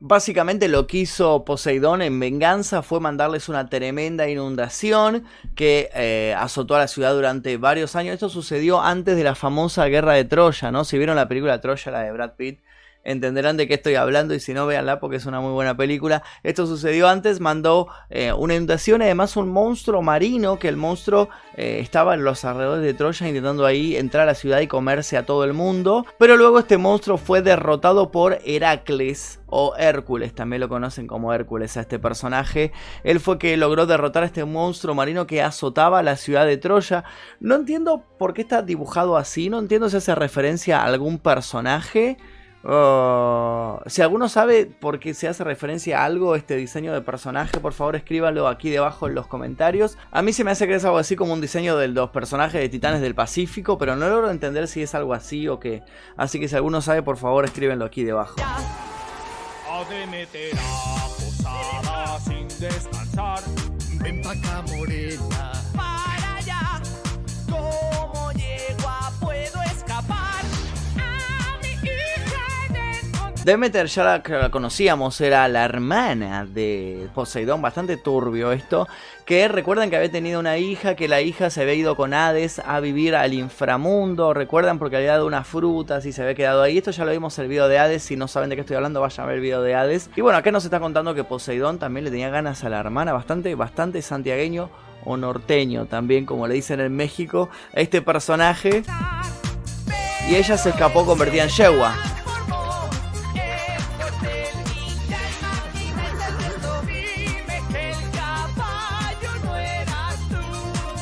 Básicamente 0.06 0.68
lo 0.68 0.86
que 0.86 0.98
hizo 0.98 1.46
Poseidón 1.46 2.02
en 2.02 2.20
venganza 2.20 2.82
fue 2.82 3.00
mandarles 3.00 3.48
una 3.48 3.70
tremenda 3.70 4.28
inundación 4.28 5.24
que 5.56 5.90
eh, 5.96 6.36
azotó 6.38 6.76
a 6.76 6.80
la 6.80 6.90
ciudad 6.90 7.14
durante 7.14 7.56
varios 7.56 7.96
años. 7.96 8.16
Esto 8.16 8.28
sucedió 8.28 8.82
antes 8.82 9.16
de 9.16 9.24
la 9.24 9.34
famosa 9.34 9.86
guerra 9.86 10.12
de 10.16 10.26
Troya, 10.26 10.72
¿no? 10.72 10.84
Si 10.84 10.98
vieron 10.98 11.16
la 11.16 11.30
película 11.30 11.62
Troya, 11.62 11.90
la 11.90 12.02
de 12.02 12.12
Brad 12.12 12.34
Pitt, 12.36 12.60
entenderán 13.04 13.58
de 13.58 13.68
qué 13.68 13.76
estoy 13.76 13.96
hablando 13.96 14.34
y 14.34 14.40
si 14.40 14.54
no, 14.54 14.66
véanla 14.66 15.00
porque 15.00 15.18
es 15.18 15.26
una 15.26 15.40
muy 15.42 15.52
buena 15.52 15.76
película. 15.76 16.24
Esto 16.44 16.66
sucedió 16.66 17.08
antes, 17.08 17.40
mandó 17.40 17.88
eh, 18.10 18.34
una 18.34 18.56
inundación 18.56 19.02
además 19.02 19.36
un 19.38 19.50
monstruo 19.50 20.02
marino, 20.02 20.60
que 20.60 20.68
el 20.68 20.78
monstruo 20.78 21.30
eh, 21.56 21.80
estaba 21.82 22.14
en 22.14 22.24
los 22.24 22.46
alrededores 22.46 22.84
de 22.84 22.94
Troya 22.94 23.28
intentando 23.28 23.66
ahí 23.66 23.96
entrar 23.96 24.24
a 24.24 24.28
la 24.28 24.36
ciudad 24.36 24.60
y 24.62 24.68
comerse 24.68 25.18
a 25.18 25.26
todo 25.26 25.44
el 25.44 25.54
mundo. 25.54 26.06
Pero 26.18 26.38
luego 26.38 26.60
este 26.60 26.78
monstruo 26.78 27.18
fue 27.18 27.42
derrotado 27.42 28.12
por 28.12 28.40
Heracles 28.46 29.40
o 29.48 29.76
Hércules, 29.78 30.34
también 30.34 30.62
lo 30.62 30.70
conocen 30.70 31.06
como 31.06 31.32
Hércules 31.34 31.78
a 31.78 31.82
este 31.82 32.00
personaje. 32.00 32.72
Él 33.04 33.20
fue 33.20 33.38
que 33.38 33.56
logró 33.56 33.86
derrotar 33.86 34.24
a 34.24 34.26
este 34.26 34.46
monstruo 34.46 34.96
marino 34.96 35.28
que 35.28 35.44
azotaba 35.44 36.02
la 36.02 36.16
ciudad 36.16 36.46
de 36.46 36.58
Troya. 36.58 37.04
No 37.40 37.56
entiendo 37.56 38.04
por 38.18 38.34
qué 38.34 38.42
está 38.42 38.64
dibujado 38.64 39.16
así, 39.16 39.50
no 39.50 39.60
entiendo 39.60 39.90
si 39.90 39.98
hace 39.98 40.16
referencia 40.16 40.82
a 40.82 40.86
algún 40.86 41.20
personaje. 41.20 42.18
Oh, 42.66 43.82
si 43.88 44.02
alguno 44.02 44.30
sabe 44.30 44.66
por 44.66 45.00
qué 45.00 45.14
se 45.14 45.28
hace 45.28 45.44
referencia 45.44 46.02
a 46.02 46.06
algo 46.06 46.36
este 46.36 46.56
diseño 46.56 46.94
de 46.94 47.02
personaje, 47.02 47.60
por 47.60 47.74
favor 47.74 47.98
escríbalo 47.98 48.48
aquí 48.48 48.70
debajo 48.70 49.08
en 49.08 49.16
los 49.16 49.28
comentarios. 49.28 49.98
A 50.12 50.22
mí 50.22 50.32
se 50.32 50.46
me 50.46 50.52
hace 50.52 50.66
que 50.66 50.76
es 50.76 50.86
algo 50.86 50.98
así 50.98 51.18
como 51.18 51.34
un 51.34 51.42
diseño 51.42 51.76
de 51.76 51.90
los 51.90 52.12
personajes 52.12 52.62
de 52.62 52.70
Titanes 52.70 53.02
del 53.02 53.16
Pacífico, 53.16 53.78
pero 53.78 53.98
no 53.98 54.08
logro 54.08 54.32
entender 54.32 54.70
si 54.70 54.82
es 54.82 54.96
algo 54.96 55.14
así 55.14 55.48
o 55.50 55.60
qué. 55.60 55.84
Así 56.16 56.40
que 56.40 56.48
si 56.48 56.56
alguno 56.56 56.82
sabe, 56.82 57.04
por 57.04 57.18
favor 57.18 57.44
escríbenlo 57.44 57.84
aquí 57.84 58.06
debajo. 58.06 58.36
Demeter 73.44 73.88
ya 73.88 74.04
la, 74.06 74.50
conocíamos, 74.50 75.20
era 75.20 75.50
la 75.50 75.66
hermana 75.66 76.46
de 76.46 77.10
Poseidón, 77.14 77.62
bastante 77.62 77.98
turbio 77.98 78.54
esto, 78.54 78.88
que 79.26 79.50
recuerdan 79.50 79.90
que 79.90 79.98
había 79.98 80.10
tenido 80.10 80.40
una 80.40 80.58
hija, 80.58 80.96
que 80.96 81.10
la 81.10 81.20
hija 81.20 81.50
se 81.50 81.62
había 81.62 81.74
ido 81.74 81.98
con 81.98 82.14
Hades 82.14 82.60
a 82.60 82.80
vivir 82.80 83.18
al 83.18 83.34
inframundo, 83.34 84.34
recuerdan 84.34 84.80
porque 84.80 84.96
había 84.96 85.12
dado 85.12 85.28
unas 85.28 85.46
frutas 85.46 86.06
y 86.06 86.14
se 86.14 86.22
había 86.22 86.36
quedado 86.36 86.62
ahí, 86.62 86.78
esto 86.78 86.92
ya 86.92 87.04
lo 87.04 87.12
vimos 87.12 87.38
el 87.38 87.50
video 87.50 87.68
de 87.68 87.80
Hades, 87.80 88.04
si 88.04 88.16
no 88.16 88.30
saben 88.30 88.50
de 88.50 88.56
qué 88.56 88.62
estoy 88.62 88.78
hablando 88.78 89.02
vayan 89.02 89.26
a 89.26 89.28
ver 89.28 89.36
el 89.36 89.42
video 89.42 89.62
de 89.62 89.76
Hades. 89.76 90.10
Y 90.16 90.22
bueno, 90.22 90.38
acá 90.38 90.50
nos 90.50 90.64
está 90.64 90.80
contando 90.80 91.14
que 91.14 91.26
Poseidón 91.26 91.80
también 91.80 92.06
le 92.06 92.12
tenía 92.12 92.30
ganas 92.30 92.64
a 92.64 92.70
la 92.70 92.80
hermana, 92.80 93.12
bastante, 93.12 93.56
bastante 93.56 94.02
santiagueño 94.02 94.70
o 95.04 95.18
norteño 95.18 95.86
también, 95.86 96.26
como 96.26 96.48
le 96.48 96.54
dicen 96.54 96.80
en 96.80 96.96
México, 96.96 97.50
a 97.76 97.82
este 97.82 98.02
personaje. 98.02 98.84
Y 100.30 100.36
ella 100.36 100.58
se 100.58 100.70
escapó 100.70 101.06
convertida 101.06 101.44
en 101.44 101.50
yegua. 101.50 101.94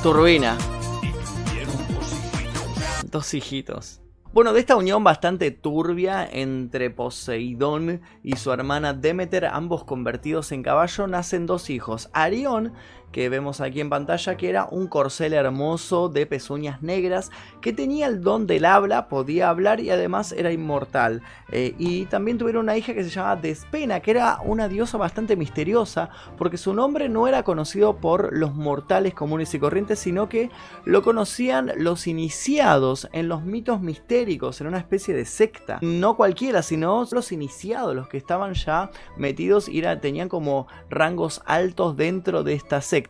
Turbina. 0.03 0.57
Dos 3.11 3.35
hijitos. 3.35 4.01
Bueno, 4.33 4.51
de 4.51 4.59
esta 4.59 4.75
unión 4.75 5.03
bastante 5.03 5.51
turbia 5.51 6.25
entre 6.25 6.89
Poseidón 6.89 8.01
y 8.23 8.37
su 8.37 8.51
hermana 8.51 8.93
Demeter, 8.93 9.45
ambos 9.45 9.83
convertidos 9.83 10.51
en 10.53 10.63
caballo, 10.63 11.05
nacen 11.05 11.45
dos 11.45 11.69
hijos. 11.69 12.09
Arión, 12.13 12.73
que 13.11 13.29
vemos 13.29 13.61
aquí 13.61 13.81
en 13.81 13.89
pantalla, 13.89 14.37
que 14.37 14.49
era 14.49 14.65
un 14.69 14.87
corcel 14.87 15.33
hermoso 15.33 16.09
de 16.09 16.25
pezuñas 16.25 16.81
negras, 16.81 17.31
que 17.61 17.73
tenía 17.73 18.07
el 18.07 18.21
don 18.21 18.47
del 18.47 18.65
habla, 18.65 19.09
podía 19.09 19.49
hablar 19.49 19.79
y 19.79 19.89
además 19.89 20.31
era 20.31 20.51
inmortal. 20.51 21.21
Eh, 21.51 21.75
y 21.77 22.05
también 22.05 22.37
tuvieron 22.37 22.63
una 22.63 22.77
hija 22.77 22.93
que 22.93 23.03
se 23.03 23.09
llamaba 23.09 23.35
Despena, 23.35 23.99
que 23.99 24.11
era 24.11 24.39
una 24.43 24.67
diosa 24.67 24.97
bastante 24.97 25.35
misteriosa, 25.35 26.09
porque 26.37 26.57
su 26.57 26.73
nombre 26.73 27.09
no 27.09 27.27
era 27.27 27.43
conocido 27.43 27.97
por 27.97 28.35
los 28.35 28.55
mortales 28.55 29.13
comunes 29.13 29.53
y 29.53 29.59
corrientes, 29.59 29.99
sino 29.99 30.29
que 30.29 30.49
lo 30.85 31.03
conocían 31.03 31.71
los 31.75 32.07
iniciados 32.07 33.09
en 33.11 33.27
los 33.27 33.43
mitos 33.43 33.81
mistéricos, 33.81 34.61
en 34.61 34.67
una 34.67 34.77
especie 34.77 35.13
de 35.13 35.25
secta. 35.25 35.79
No 35.81 36.15
cualquiera, 36.15 36.61
sino 36.61 37.05
los 37.11 37.31
iniciados, 37.31 37.95
los 37.95 38.07
que 38.07 38.17
estaban 38.17 38.53
ya 38.53 38.89
metidos 39.17 39.67
y 39.67 39.81
tenían 39.99 40.29
como 40.29 40.67
rangos 40.89 41.41
altos 41.45 41.97
dentro 41.97 42.43
de 42.43 42.53
esta 42.53 42.81
secta. 42.81 43.00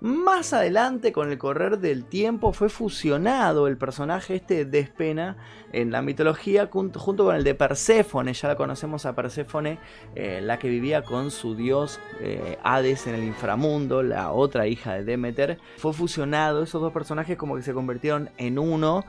Más 0.00 0.52
adelante, 0.52 1.12
con 1.12 1.30
el 1.30 1.38
correr 1.38 1.78
del 1.78 2.04
tiempo, 2.04 2.52
fue 2.52 2.68
fusionado 2.68 3.66
el 3.66 3.76
personaje 3.76 4.36
este 4.36 4.64
de 4.64 4.80
Despena 4.80 5.36
en 5.72 5.90
la 5.90 6.02
mitología 6.02 6.68
junto, 6.70 7.00
con 7.00 7.36
el 7.36 7.44
de 7.44 7.54
Perséfone. 7.54 8.32
Ya 8.32 8.48
la 8.48 8.56
conocemos 8.56 9.06
a 9.06 9.14
Perséfone, 9.14 9.78
eh, 10.14 10.40
la 10.42 10.58
que 10.58 10.68
vivía 10.68 11.02
con 11.02 11.30
su 11.30 11.54
dios 11.54 12.00
eh, 12.20 12.58
Hades 12.62 13.06
en 13.06 13.14
el 13.14 13.24
inframundo, 13.24 14.02
la 14.02 14.32
otra 14.32 14.66
hija 14.66 14.94
de 14.94 15.04
Demeter. 15.04 15.58
Fue 15.76 15.92
fusionado, 15.92 16.62
esos 16.62 16.80
dos 16.80 16.92
personajes 16.92 17.36
como 17.36 17.56
que 17.56 17.62
se 17.62 17.74
convirtieron 17.74 18.30
en 18.38 18.58
uno 18.58 19.04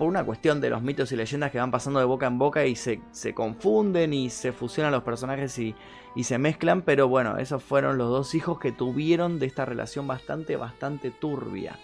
por 0.00 0.08
una 0.08 0.24
cuestión 0.24 0.62
de 0.62 0.70
los 0.70 0.80
mitos 0.80 1.12
y 1.12 1.16
leyendas 1.16 1.50
que 1.50 1.58
van 1.58 1.70
pasando 1.70 1.98
de 1.98 2.06
boca 2.06 2.26
en 2.26 2.38
boca 2.38 2.64
y 2.64 2.74
se, 2.74 3.02
se 3.10 3.34
confunden 3.34 4.14
y 4.14 4.30
se 4.30 4.50
fusionan 4.50 4.92
los 4.92 5.02
personajes 5.02 5.58
y, 5.58 5.74
y, 6.16 6.24
se 6.24 6.38
mezclan, 6.38 6.80
pero 6.80 7.06
bueno, 7.06 7.36
esos 7.36 7.62
fueron 7.62 7.98
los 7.98 8.08
dos 8.08 8.34
hijos 8.34 8.58
que 8.58 8.72
tuvieron 8.72 9.38
de 9.38 9.44
esta 9.44 9.66
relación 9.66 10.06
bastante, 10.06 10.56
bastante 10.56 11.10
turbia. 11.10 11.78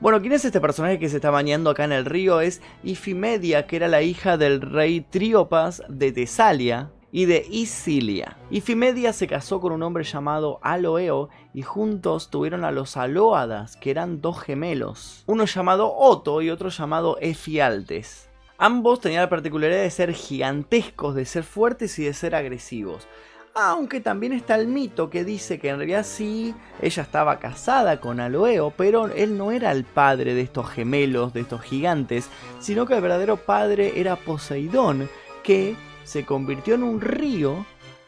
Bueno, 0.00 0.22
¿quién 0.22 0.32
es 0.32 0.46
este 0.46 0.62
personaje 0.62 0.98
que 0.98 1.10
se 1.10 1.16
está 1.16 1.28
bañando 1.28 1.68
acá 1.68 1.84
en 1.84 1.92
el 1.92 2.06
río? 2.06 2.40
Es 2.40 2.62
Ifimedia, 2.82 3.66
que 3.66 3.76
era 3.76 3.88
la 3.88 4.00
hija 4.00 4.38
del 4.38 4.62
rey 4.62 5.02
Tríopas 5.02 5.82
de 5.90 6.10
Tesalia, 6.10 6.90
y 7.14 7.26
de 7.26 7.46
Isilia. 7.48 8.36
Ifimedia 8.50 9.12
se 9.12 9.28
casó 9.28 9.60
con 9.60 9.70
un 9.70 9.84
hombre 9.84 10.02
llamado 10.02 10.58
Aloeo 10.62 11.28
y 11.52 11.62
juntos 11.62 12.28
tuvieron 12.28 12.64
a 12.64 12.72
los 12.72 12.96
Aloadas, 12.96 13.76
que 13.76 13.92
eran 13.92 14.20
dos 14.20 14.40
gemelos, 14.40 15.22
uno 15.26 15.44
llamado 15.44 15.94
Otto 15.96 16.42
y 16.42 16.50
otro 16.50 16.70
llamado 16.70 17.16
Efialtes. 17.20 18.28
Ambos 18.58 19.00
tenían 19.00 19.22
la 19.22 19.28
particularidad 19.28 19.82
de 19.82 19.90
ser 19.92 20.12
gigantescos, 20.12 21.14
de 21.14 21.24
ser 21.24 21.44
fuertes 21.44 21.96
y 22.00 22.04
de 22.04 22.14
ser 22.14 22.34
agresivos. 22.34 23.06
Aunque 23.54 24.00
también 24.00 24.32
está 24.32 24.56
el 24.56 24.66
mito 24.66 25.08
que 25.08 25.22
dice 25.22 25.60
que 25.60 25.68
en 25.68 25.76
realidad 25.76 26.04
sí, 26.04 26.52
ella 26.82 27.04
estaba 27.04 27.38
casada 27.38 28.00
con 28.00 28.18
Aloeo, 28.18 28.72
pero 28.76 29.06
él 29.06 29.38
no 29.38 29.52
era 29.52 29.70
el 29.70 29.84
padre 29.84 30.34
de 30.34 30.40
estos 30.40 30.68
gemelos, 30.68 31.32
de 31.32 31.42
estos 31.42 31.62
gigantes, 31.62 32.28
sino 32.58 32.86
que 32.86 32.94
el 32.94 33.02
verdadero 33.02 33.36
padre 33.36 34.00
era 34.00 34.16
Poseidón, 34.16 35.08
que 35.44 35.76
se 36.04 36.24
convirtió 36.24 36.74
en 36.74 36.82
un 36.82 37.00
río 37.00 37.66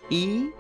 y 0.09 0.50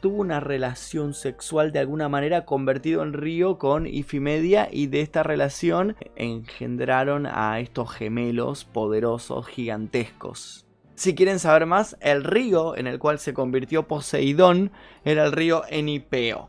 tuvo 0.00 0.18
una 0.20 0.40
relación 0.40 1.14
sexual 1.14 1.72
de 1.72 1.80
alguna 1.80 2.08
manera 2.08 2.44
convertido 2.44 3.02
en 3.02 3.12
río 3.12 3.58
con 3.58 3.86
Ifimedia 3.86 4.68
y 4.70 4.86
de 4.86 5.00
esta 5.00 5.22
relación 5.22 5.96
engendraron 6.14 7.26
a 7.26 7.58
estos 7.60 7.90
gemelos 7.90 8.64
poderosos 8.64 9.46
gigantescos. 9.48 10.64
Si 10.94 11.14
quieren 11.14 11.38
saber 11.38 11.66
más, 11.66 11.96
el 12.00 12.24
río 12.24 12.76
en 12.76 12.86
el 12.86 12.98
cual 12.98 13.18
se 13.18 13.34
convirtió 13.34 13.86
Poseidón 13.86 14.70
era 15.04 15.24
el 15.24 15.32
río 15.32 15.62
Enipeo. 15.68 16.48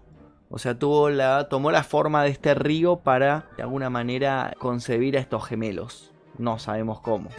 O 0.49 0.59
sea, 0.59 0.79
tuvo 0.79 1.09
la, 1.09 1.49
tomó 1.49 1.71
la 1.71 1.83
forma 1.83 2.23
de 2.23 2.29
este 2.29 2.53
río 2.53 2.97
para 2.97 3.49
de 3.57 3.63
alguna 3.63 3.89
manera 3.89 4.53
concebir 4.59 5.17
a 5.17 5.19
estos 5.19 5.45
gemelos. 5.45 6.13
No 6.37 6.59
sabemos 6.59 7.01
cómo. 7.01 7.29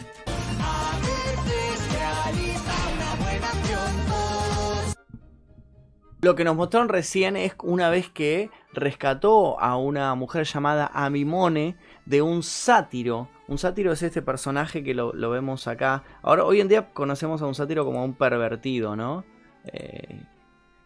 Lo 6.21 6.35
que 6.35 6.43
nos 6.43 6.57
mostraron 6.57 6.89
recién 6.89 7.37
es 7.37 7.55
una 7.63 7.89
vez 7.89 8.09
que 8.09 8.49
rescató 8.73 9.57
a 9.57 9.77
una 9.77 10.13
mujer 10.15 10.43
llamada 10.43 10.91
Amimone 10.93 11.77
de 12.05 12.21
un 12.21 12.43
sátiro. 12.43 13.29
Un 13.47 13.57
sátiro 13.57 13.93
es 13.93 14.03
este 14.03 14.21
personaje 14.21 14.83
que 14.83 14.93
lo, 14.93 15.13
vemos 15.29 15.67
acá. 15.67 16.03
Ahora, 16.21 16.43
hoy 16.43 16.59
en 16.59 16.67
día 16.67 16.89
conocemos 16.91 17.41
a 17.41 17.45
un 17.45 17.55
sátiro 17.55 17.85
como 17.85 18.03
un 18.03 18.15
pervertido, 18.15 18.97
¿no? 18.97 19.23
Eh, 19.63 20.23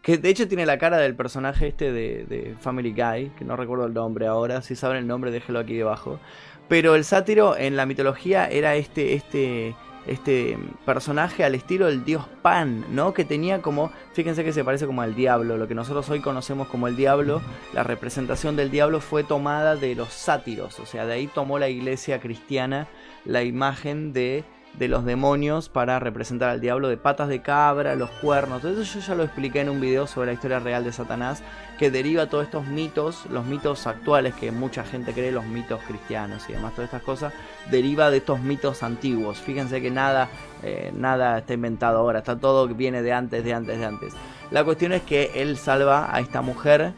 que 0.02 0.18
de 0.18 0.28
hecho 0.28 0.46
tiene 0.46 0.66
la 0.66 0.78
cara 0.78 0.98
del 0.98 1.16
personaje 1.16 1.66
este 1.66 1.90
de, 1.90 2.26
de, 2.26 2.54
Family 2.60 2.92
Guy, 2.92 3.30
que 3.36 3.44
no 3.44 3.56
recuerdo 3.56 3.86
el 3.86 3.94
nombre 3.94 4.28
ahora. 4.28 4.62
Si 4.62 4.76
saben 4.76 4.98
el 4.98 5.08
nombre, 5.08 5.32
déjelo 5.32 5.58
aquí 5.58 5.74
debajo. 5.74 6.20
Pero 6.68 6.94
el 6.94 7.04
sátiro 7.04 7.56
en 7.56 7.76
la 7.76 7.86
mitología 7.86 8.46
era 8.46 8.76
este, 8.76 9.14
este 9.14 9.74
este 10.06 10.58
personaje 10.84 11.44
al 11.44 11.54
estilo 11.54 11.86
del 11.86 12.04
dios 12.04 12.26
Pan, 12.42 12.84
¿no? 12.90 13.14
Que 13.14 13.24
tenía 13.24 13.62
como, 13.62 13.90
fíjense 14.12 14.44
que 14.44 14.52
se 14.52 14.64
parece 14.64 14.86
como 14.86 15.02
al 15.02 15.14
diablo, 15.14 15.56
lo 15.56 15.66
que 15.68 15.74
nosotros 15.74 16.08
hoy 16.10 16.20
conocemos 16.20 16.68
como 16.68 16.88
el 16.88 16.96
diablo, 16.96 17.40
la 17.72 17.82
representación 17.82 18.56
del 18.56 18.70
diablo 18.70 19.00
fue 19.00 19.24
tomada 19.24 19.76
de 19.76 19.94
los 19.94 20.10
sátiros, 20.12 20.78
o 20.80 20.86
sea, 20.86 21.06
de 21.06 21.14
ahí 21.14 21.26
tomó 21.26 21.58
la 21.58 21.68
iglesia 21.68 22.20
cristiana 22.20 22.86
la 23.24 23.42
imagen 23.42 24.12
de 24.12 24.44
de 24.78 24.88
los 24.88 25.04
demonios 25.04 25.68
para 25.68 25.98
representar 25.98 26.50
al 26.50 26.60
diablo 26.60 26.88
de 26.88 26.96
patas 26.96 27.28
de 27.28 27.42
cabra, 27.42 27.94
los 27.94 28.10
cuernos. 28.10 28.62
Todo 28.62 28.80
eso 28.80 28.98
yo 28.98 29.06
ya 29.06 29.14
lo 29.14 29.22
expliqué 29.22 29.60
en 29.60 29.68
un 29.68 29.80
video 29.80 30.06
sobre 30.06 30.26
la 30.26 30.32
historia 30.32 30.58
real 30.58 30.84
de 30.84 30.92
Satanás, 30.92 31.42
que 31.78 31.90
deriva 31.90 32.26
todos 32.26 32.44
estos 32.44 32.66
mitos, 32.66 33.26
los 33.26 33.44
mitos 33.44 33.86
actuales 33.86 34.34
que 34.34 34.52
mucha 34.52 34.84
gente 34.84 35.12
cree, 35.12 35.32
los 35.32 35.44
mitos 35.44 35.80
cristianos 35.86 36.48
y 36.48 36.52
demás, 36.52 36.72
todas 36.74 36.88
estas 36.88 37.02
cosas, 37.02 37.32
deriva 37.70 38.10
de 38.10 38.18
estos 38.18 38.40
mitos 38.40 38.82
antiguos. 38.82 39.38
Fíjense 39.38 39.82
que 39.82 39.90
nada, 39.90 40.28
eh, 40.62 40.92
nada 40.94 41.38
está 41.38 41.54
inventado 41.54 41.98
ahora, 41.98 42.20
está 42.20 42.36
todo 42.36 42.68
que 42.68 42.74
viene 42.74 43.02
de 43.02 43.12
antes, 43.12 43.44
de 43.44 43.54
antes, 43.54 43.78
de 43.78 43.84
antes. 43.84 44.14
La 44.50 44.64
cuestión 44.64 44.92
es 44.92 45.02
que 45.02 45.32
él 45.34 45.56
salva 45.56 46.14
a 46.14 46.20
esta 46.20 46.42
mujer 46.42 46.92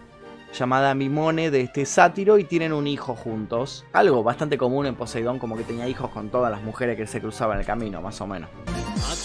llamada 0.52 0.94
Mimone 0.94 1.50
de 1.50 1.62
este 1.62 1.84
sátiro 1.84 2.38
y 2.38 2.44
tienen 2.44 2.72
un 2.72 2.86
hijo 2.86 3.14
juntos. 3.14 3.84
Algo 3.92 4.22
bastante 4.22 4.58
común 4.58 4.86
en 4.86 4.94
Poseidón, 4.94 5.38
como 5.38 5.56
que 5.56 5.64
tenía 5.64 5.88
hijos 5.88 6.10
con 6.10 6.30
todas 6.30 6.50
las 6.50 6.62
mujeres 6.62 6.96
que 6.96 7.06
se 7.06 7.20
cruzaban 7.20 7.58
el 7.58 7.66
camino, 7.66 8.00
más 8.00 8.20
o 8.20 8.26
menos. 8.26 8.50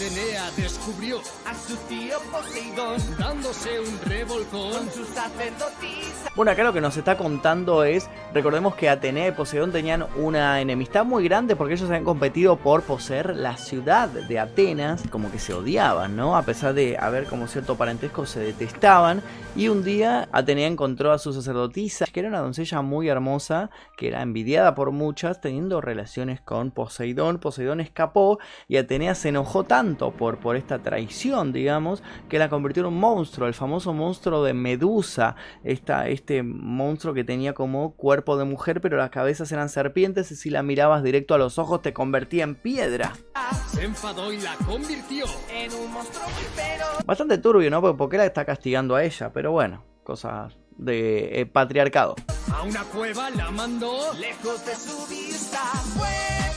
Atenea 0.02 0.50
descubrió 0.58 1.20
a 1.46 1.54
su 1.54 1.78
tío 1.88 2.18
Poseidón 2.32 2.98
dándose 3.20 3.80
un 3.80 4.00
revolcón 4.04 4.72
con 4.72 4.92
sus 4.92 5.08
sacerdotisas. 5.10 6.32
Bueno, 6.36 6.52
acá 6.52 6.64
lo 6.64 6.74
que 6.74 6.82
nos 6.82 6.98
está 6.98 7.18
contando 7.18 7.84
es, 7.84 8.10
recordemos 8.34 8.76
que 8.76 8.90
Atenea 8.90 9.28
y 9.28 9.32
Poseidón 9.32 9.72
tenían 9.72 10.06
una 10.16 10.62
enemistad 10.62 11.06
muy 11.06 11.24
grande 11.24 11.56
porque 11.56 11.74
ellos 11.74 11.90
habían 11.90 12.04
competido 12.04 12.58
por 12.58 12.84
poseer 12.84 13.36
la 13.36 13.58
ciudad 13.58 14.08
de 14.10 14.40
Atenas, 14.40 15.04
como 15.10 15.32
que 15.32 15.40
se 15.40 15.54
odiaban, 15.54 16.16
¿no? 16.16 16.38
A 16.38 16.44
pesar 16.44 16.74
de 16.74 16.98
haber 16.98 17.26
como 17.26 17.48
cierto 17.48 17.76
parentesco, 17.76 18.26
se 18.26 18.40
detestaban. 18.40 19.22
Y 19.56 19.68
un 19.68 19.84
día 19.84 20.30
Atenea 20.32 20.68
encontró 20.68 21.12
a 21.12 21.20
su 21.20 21.34
sacerdotisa, 21.34 22.06
que 22.06 22.22
era 22.22 22.30
una 22.30 22.40
doncella 22.40 22.82
muy 22.82 23.10
hermosa, 23.10 23.70
que 23.98 24.08
era 24.08 24.22
envidiada 24.22 24.76
por 24.76 24.92
muchas, 24.92 25.42
teniendo 25.42 25.82
relaciones 25.82 26.40
con 26.40 26.72
Poseidón. 26.72 27.40
Poseidón 27.40 27.82
escapó 27.82 28.40
y 28.70 28.78
Atenea 28.78 29.14
se 29.14 29.30
enojó 29.30 29.66
tanto 29.66 30.12
por, 30.12 30.38
por 30.38 30.56
esta 30.56 30.80
traición, 30.80 31.52
digamos, 31.52 32.02
que 32.30 32.40
la 32.40 32.50
convirtió 32.50 32.82
en 32.82 32.88
un 32.88 33.00
monstruo, 33.00 33.48
el 33.48 33.54
famoso 33.54 33.94
monstruo 33.94 34.44
de 34.44 34.54
Medusa, 34.54 35.36
este 35.64 36.44
monstruo 36.44 37.14
que 37.14 37.26
tenía 37.26 37.54
como 37.54 37.92
cuerpo 37.96 38.21
de 38.22 38.46
mujer, 38.46 38.82
pero 38.82 38.98
las 38.98 39.10
cabezas 39.10 39.52
eran 39.52 39.70
serpientes 39.70 40.32
y 40.32 40.36
si 40.36 40.50
la 40.50 40.64
mirabas 40.64 41.04
directo 41.04 41.34
a 41.34 41.38
los 41.38 41.58
ojos 41.60 41.82
te 41.82 41.94
convertía 41.94 42.44
en 42.44 42.56
piedra. 42.56 43.14
Se 43.68 43.84
enfadó 43.84 44.32
y 44.32 44.40
la 44.40 44.56
convirtió. 44.66 45.26
En 45.52 45.74
un 45.74 45.92
monstruo. 45.92 46.26
Bastante 47.06 47.38
turbio, 47.38 47.70
¿no? 47.70 47.82
Porque 47.82 47.98
¿por 47.98 48.10
qué 48.10 48.18
la 48.18 48.26
está 48.26 48.46
castigando 48.46 48.96
a 48.96 49.04
ella? 49.04 49.32
Pero 49.34 49.52
bueno, 49.52 49.84
cosas 50.04 50.58
de 50.78 51.42
eh, 51.42 51.46
patriarcado. 51.46 52.16
A 52.54 52.64
una 52.64 52.84
cueva 52.84 53.30
la 53.32 53.52
mandó. 53.52 54.14
Lejos 54.14 54.66
de 54.66 54.76
su 54.76 55.08
vista 55.08 55.60
fue 55.96 56.51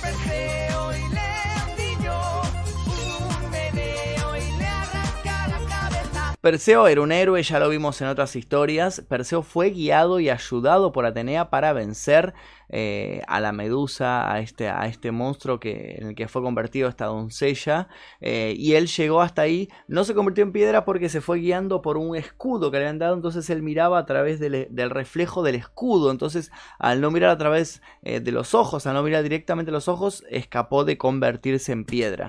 Perseo 6.44 6.88
era 6.88 7.00
un 7.00 7.10
héroe, 7.10 7.42
ya 7.42 7.58
lo 7.58 7.70
vimos 7.70 8.02
en 8.02 8.08
otras 8.08 8.36
historias. 8.36 9.02
Perseo 9.08 9.40
fue 9.40 9.70
guiado 9.70 10.20
y 10.20 10.28
ayudado 10.28 10.92
por 10.92 11.06
Atenea 11.06 11.48
para 11.48 11.72
vencer 11.72 12.34
eh, 12.68 13.22
a 13.28 13.40
la 13.40 13.52
medusa, 13.52 14.30
a 14.30 14.40
este, 14.40 14.68
a 14.68 14.84
este 14.86 15.10
monstruo 15.10 15.58
que, 15.58 15.94
en 15.98 16.08
el 16.08 16.14
que 16.14 16.28
fue 16.28 16.42
convertido 16.42 16.90
esta 16.90 17.06
doncella. 17.06 17.88
eh, 18.20 18.54
y 18.58 18.74
él 18.74 18.88
llegó 18.88 19.22
hasta 19.22 19.40
ahí, 19.40 19.70
no 19.88 20.04
se 20.04 20.12
convirtió 20.12 20.44
en 20.44 20.52
piedra 20.52 20.84
porque 20.84 21.08
se 21.08 21.22
fue 21.22 21.38
guiando 21.38 21.80
por 21.80 21.96
un 21.96 22.14
escudo 22.14 22.70
que 22.70 22.76
le 22.76 22.84
habían 22.84 22.98
dado. 22.98 23.14
Entonces 23.14 23.48
él 23.48 23.62
miraba 23.62 23.98
a 23.98 24.04
través 24.04 24.38
del, 24.38 24.90
reflejo 24.90 25.42
del 25.42 25.54
escudo. 25.54 26.10
Entonces, 26.10 26.52
al 26.78 27.00
no 27.00 27.10
mirar 27.10 27.30
a 27.30 27.38
través 27.38 27.80
eh, 28.02 28.20
de 28.20 28.32
los 28.32 28.52
ojos, 28.52 28.86
al 28.86 28.92
no 28.92 29.02
mirar 29.02 29.22
directamente 29.22 29.72
los 29.72 29.88
ojos, 29.88 30.22
escapó 30.28 30.84
de 30.84 30.98
convertirse 30.98 31.72
en 31.72 31.86
piedra. 31.86 32.26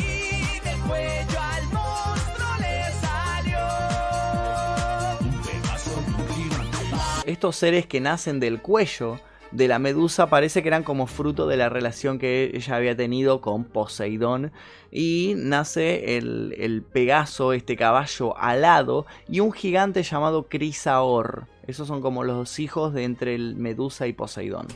Estos 7.36 7.58
seres 7.58 7.86
que 7.86 8.00
nacen 8.00 8.40
del 8.40 8.62
cuello 8.62 9.20
de 9.52 9.68
la 9.68 9.78
medusa 9.78 10.28
parece 10.28 10.62
que 10.62 10.70
eran 10.70 10.84
como 10.84 11.06
fruto 11.06 11.48
de 11.48 11.58
la 11.58 11.68
relación 11.68 12.18
que 12.18 12.50
ella 12.54 12.78
había 12.78 12.96
tenido 12.96 13.42
con 13.42 13.66
Poseidón 13.66 14.54
y 14.90 15.34
nace 15.36 16.16
el, 16.16 16.56
el 16.58 16.82
Pegaso, 16.82 17.52
este 17.52 17.76
caballo 17.76 18.38
alado 18.38 19.06
y 19.28 19.42
un 19.42 19.52
gigante 19.52 20.02
llamado 20.02 20.48
Crisaor. 20.48 21.48
Esos 21.68 21.90
son 21.90 22.02
como 22.02 22.24
los 22.24 22.58
hijos 22.58 22.94
de 22.94 23.04
entre 23.04 23.36
el 23.36 23.58
Medusa 23.58 24.08
y 24.08 24.14
Poseidón. 24.14 24.68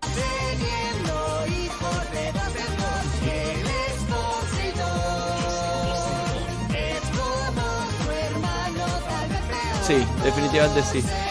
Teniendo 0.00 1.46
hijos 1.46 2.10
de 10.74 11.27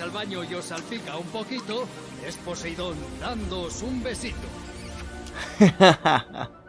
al 0.00 0.10
baño 0.10 0.42
y 0.44 0.54
os 0.54 0.64
salpica 0.64 1.16
un 1.16 1.26
poquito, 1.26 1.84
es 2.26 2.36
Poseidón 2.36 2.96
dándoos 3.20 3.82
un 3.82 4.02
besito. 4.02 4.48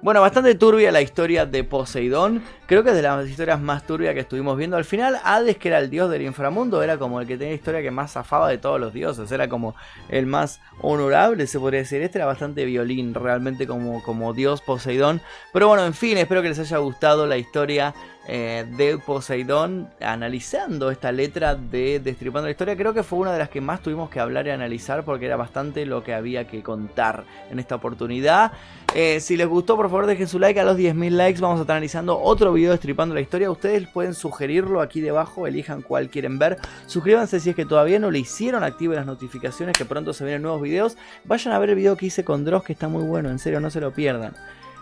Bueno, 0.00 0.20
bastante 0.20 0.54
turbia 0.54 0.92
la 0.92 1.02
historia 1.02 1.44
de 1.44 1.64
Poseidón. 1.64 2.44
Creo 2.66 2.84
que 2.84 2.90
es 2.90 2.94
de 2.94 3.02
las 3.02 3.28
historias 3.28 3.60
más 3.60 3.84
turbias 3.84 4.14
que 4.14 4.20
estuvimos 4.20 4.56
viendo. 4.56 4.76
Al 4.76 4.84
final, 4.84 5.18
Hades, 5.24 5.56
que 5.56 5.68
era 5.68 5.80
el 5.80 5.90
dios 5.90 6.08
del 6.08 6.22
inframundo, 6.22 6.84
era 6.84 6.98
como 6.98 7.20
el 7.20 7.26
que 7.26 7.36
tenía 7.36 7.52
historia 7.52 7.82
que 7.82 7.90
más 7.90 8.12
zafaba 8.12 8.48
de 8.48 8.58
todos 8.58 8.78
los 8.78 8.92
dioses. 8.92 9.32
Era 9.32 9.48
como 9.48 9.74
el 10.08 10.26
más 10.26 10.60
honorable, 10.82 11.48
se 11.48 11.58
podría 11.58 11.80
decir. 11.80 12.00
Este 12.00 12.18
era 12.18 12.26
bastante 12.26 12.64
violín, 12.64 13.12
realmente 13.12 13.66
como, 13.66 14.00
como 14.04 14.32
dios 14.34 14.62
Poseidón. 14.62 15.20
Pero 15.52 15.66
bueno, 15.66 15.84
en 15.84 15.94
fin, 15.94 16.16
espero 16.16 16.42
que 16.42 16.50
les 16.50 16.60
haya 16.60 16.78
gustado 16.78 17.26
la 17.26 17.36
historia 17.36 17.92
eh, 18.30 18.66
de 18.76 18.98
Poseidón 18.98 19.88
analizando 20.02 20.90
esta 20.90 21.10
letra 21.12 21.54
de 21.54 21.98
Destripando 21.98 22.46
la 22.46 22.50
Historia. 22.50 22.76
Creo 22.76 22.92
que 22.92 23.02
fue 23.02 23.18
una 23.20 23.32
de 23.32 23.38
las 23.38 23.48
que 23.48 23.62
más 23.62 23.80
tuvimos 23.80 24.10
que 24.10 24.20
hablar 24.20 24.46
y 24.46 24.50
analizar 24.50 25.02
porque 25.02 25.24
era 25.24 25.36
bastante 25.36 25.86
lo 25.86 26.04
que 26.04 26.12
había 26.12 26.46
que 26.46 26.62
contar 26.62 27.24
en 27.50 27.58
esta 27.58 27.76
oportunidad. 27.76 28.52
Eh, 28.94 29.20
si 29.20 29.38
les 29.38 29.46
gustó, 29.46 29.76
por 29.76 29.86
favor 29.86 30.04
dejen 30.04 30.28
su 30.28 30.38
like 30.38 30.60
a 30.60 30.64
los 30.64 30.76
10.000 30.76 31.10
likes. 31.10 31.40
Vamos 31.40 31.58
a 31.58 31.62
estar 31.62 31.76
analizando 31.76 32.20
otro 32.20 32.52
video 32.52 32.68
de 32.68 32.76
Destripando 32.76 33.14
la 33.14 33.22
Historia. 33.22 33.50
Ustedes 33.50 33.88
pueden 33.88 34.12
sugerirlo 34.12 34.82
aquí 34.82 35.00
debajo, 35.00 35.46
elijan 35.46 35.80
cuál 35.80 36.10
quieren 36.10 36.38
ver. 36.38 36.58
Suscríbanse 36.84 37.40
si 37.40 37.48
es 37.48 37.56
que 37.56 37.64
todavía 37.64 37.98
no 37.98 38.10
lo 38.10 38.18
hicieron, 38.18 38.62
activen 38.62 38.96
las 38.96 39.06
notificaciones 39.06 39.74
que 39.74 39.86
pronto 39.86 40.12
se 40.12 40.24
vienen 40.24 40.42
nuevos 40.42 40.60
videos. 40.60 40.98
Vayan 41.24 41.54
a 41.54 41.58
ver 41.58 41.70
el 41.70 41.76
video 41.76 41.96
que 41.96 42.04
hice 42.04 42.24
con 42.24 42.44
Dross 42.44 42.64
que 42.64 42.74
está 42.74 42.88
muy 42.88 43.04
bueno, 43.04 43.30
en 43.30 43.38
serio, 43.38 43.58
no 43.58 43.70
se 43.70 43.80
lo 43.80 43.90
pierdan. 43.90 44.34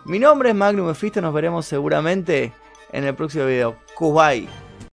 Mi 0.05 0.19
nombre 0.19 0.51
es 0.51 0.55
Magnum 0.57 0.89
Mephisto, 0.89 1.21
nos 1.21 1.33
veremos 1.33 1.67
seguramente 1.67 2.53
en 2.93 3.05
el 3.05 3.15
próximo 3.15 3.47
video. 3.47 3.77
Kubai. 3.95 4.66